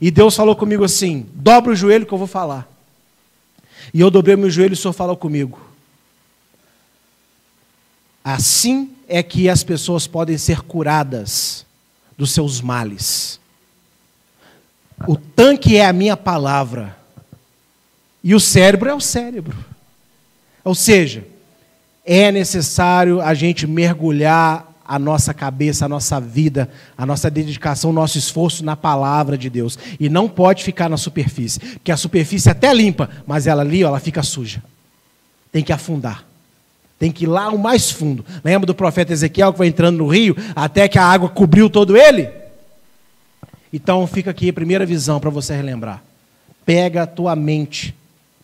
[0.00, 2.68] E Deus falou comigo assim: dobra o joelho que eu vou falar.
[3.92, 5.60] E eu dobrei meu joelho e o Senhor falou comigo.
[8.24, 11.66] Assim é que as pessoas podem ser curadas
[12.16, 13.40] dos seus males.
[15.08, 16.96] O tanque é a minha palavra.
[18.22, 19.56] E o cérebro é o cérebro.
[20.64, 21.26] Ou seja,
[22.04, 27.94] é necessário a gente mergulhar a nossa cabeça, a nossa vida, a nossa dedicação, o
[27.94, 29.78] nosso esforço na palavra de Deus.
[29.98, 33.82] E não pode ficar na superfície, porque a superfície é até limpa, mas ela ali,
[33.82, 34.62] ela fica suja.
[35.50, 36.24] Tem que afundar.
[36.98, 38.24] Tem que ir lá o mais fundo.
[38.44, 41.96] Lembra do profeta Ezequiel que foi entrando no rio até que a água cobriu todo
[41.96, 42.28] ele?
[43.72, 46.02] Então fica aqui a primeira visão para você relembrar.
[46.66, 47.94] Pega a tua mente,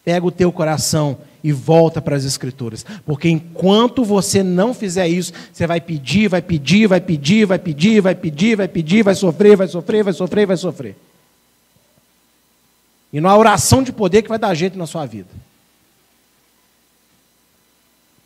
[0.04, 1.18] pega o teu coração
[1.48, 2.84] e volta para as escrituras.
[3.06, 8.02] Porque enquanto você não fizer isso, você vai pedir, vai pedir, vai pedir, vai pedir,
[8.02, 10.96] vai pedir, vai pedir, vai sofrer, vai sofrer, vai sofrer, vai sofrer.
[13.10, 15.30] E não há oração de poder que vai dar jeito na sua vida.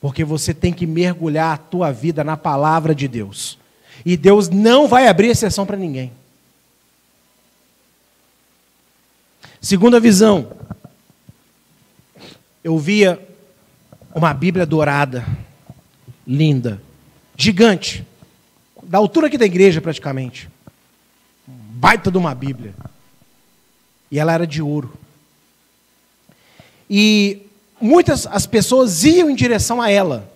[0.00, 3.56] Porque você tem que mergulhar a tua vida na palavra de Deus.
[4.04, 6.10] E Deus não vai abrir exceção para ninguém.
[9.60, 10.50] Segunda visão.
[12.62, 13.20] Eu via
[14.14, 15.26] uma Bíblia dourada,
[16.26, 16.80] linda,
[17.36, 18.06] gigante,
[18.82, 20.48] da altura aqui da igreja praticamente.
[21.46, 22.74] Baita de uma Bíblia.
[24.10, 24.92] E ela era de ouro.
[26.88, 27.42] E
[27.80, 30.30] muitas as pessoas iam em direção a ela.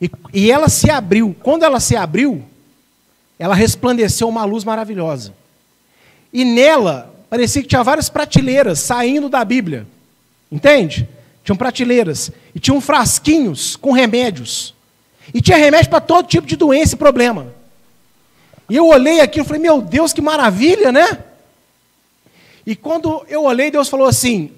[0.00, 1.34] E, e ela se abriu.
[1.42, 2.44] Quando ela se abriu,
[3.38, 5.32] ela resplandeceu uma luz maravilhosa.
[6.32, 9.86] E nela parecia que tinha várias prateleiras saindo da Bíblia.
[10.50, 11.08] Entende?
[11.44, 12.30] Tinham prateleiras.
[12.54, 14.74] E tinham frasquinhos com remédios.
[15.32, 17.54] E tinha remédio para todo tipo de doença e problema.
[18.68, 21.24] E eu olhei aquilo e falei, meu Deus, que maravilha, né?
[22.64, 24.52] E quando eu olhei, Deus falou assim: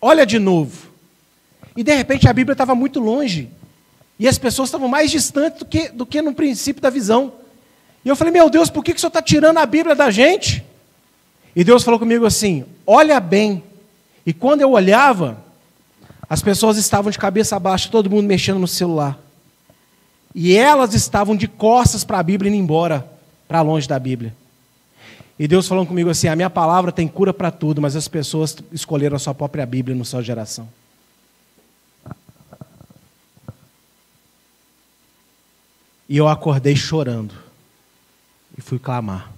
[0.00, 0.88] olha de novo.
[1.76, 3.48] E de repente a Bíblia estava muito longe.
[4.18, 7.34] E as pessoas estavam mais distantes do que, do que no princípio da visão.
[8.04, 10.10] E eu falei, meu Deus, por que, que o Senhor está tirando a Bíblia da
[10.10, 10.64] gente?
[11.54, 13.62] E Deus falou comigo assim: olha bem.
[14.24, 15.44] E quando eu olhava,
[16.28, 19.18] as pessoas estavam de cabeça baixa, todo mundo mexendo no celular.
[20.34, 23.10] E elas estavam de costas para a Bíblia indo embora,
[23.48, 24.34] para longe da Bíblia.
[25.38, 28.56] E Deus falou comigo assim: a minha palavra tem cura para tudo, mas as pessoas
[28.72, 30.68] escolheram a sua própria Bíblia no sua geração.
[36.08, 37.34] E eu acordei chorando
[38.56, 39.32] e fui clamar.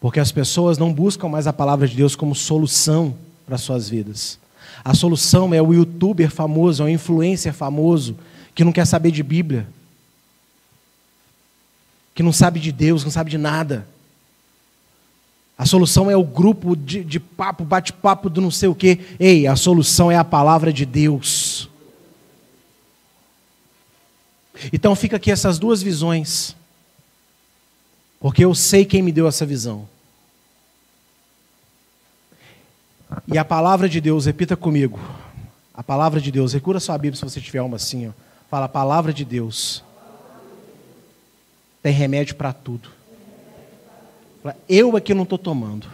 [0.00, 3.16] Porque as pessoas não buscam mais a palavra de Deus como solução
[3.46, 4.38] para suas vidas.
[4.82, 8.16] A solução é o youtuber famoso, é o influencer famoso
[8.54, 9.66] que não quer saber de Bíblia,
[12.14, 13.86] que não sabe de Deus, não sabe de nada.
[15.56, 19.00] A solução é o grupo de, de papo, bate-papo do não sei o quê.
[19.20, 21.68] Ei, a solução é a palavra de Deus.
[24.72, 26.56] Então fica aqui essas duas visões.
[28.18, 29.88] Porque eu sei quem me deu essa visão.
[33.26, 34.98] E a palavra de Deus, repita comigo.
[35.72, 38.12] A palavra de Deus, recura sua Bíblia se você tiver uma assim, ó.
[38.50, 39.82] Fala, a palavra de Deus
[41.82, 42.88] tem remédio para tudo.
[44.68, 45.86] Eu é que não estou tomando.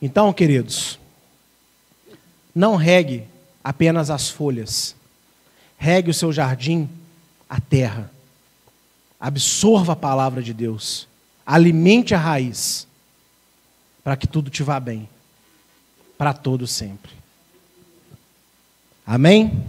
[0.00, 0.98] Então, queridos,
[2.54, 3.24] não regue
[3.62, 4.96] apenas as folhas.
[5.78, 6.88] Regue o seu jardim,
[7.48, 8.10] a terra.
[9.20, 11.06] Absorva a palavra de Deus.
[11.44, 12.86] Alimente a raiz.
[14.02, 15.08] Para que tudo te vá bem.
[16.18, 17.12] Para todo sempre.
[19.06, 19.64] Amém?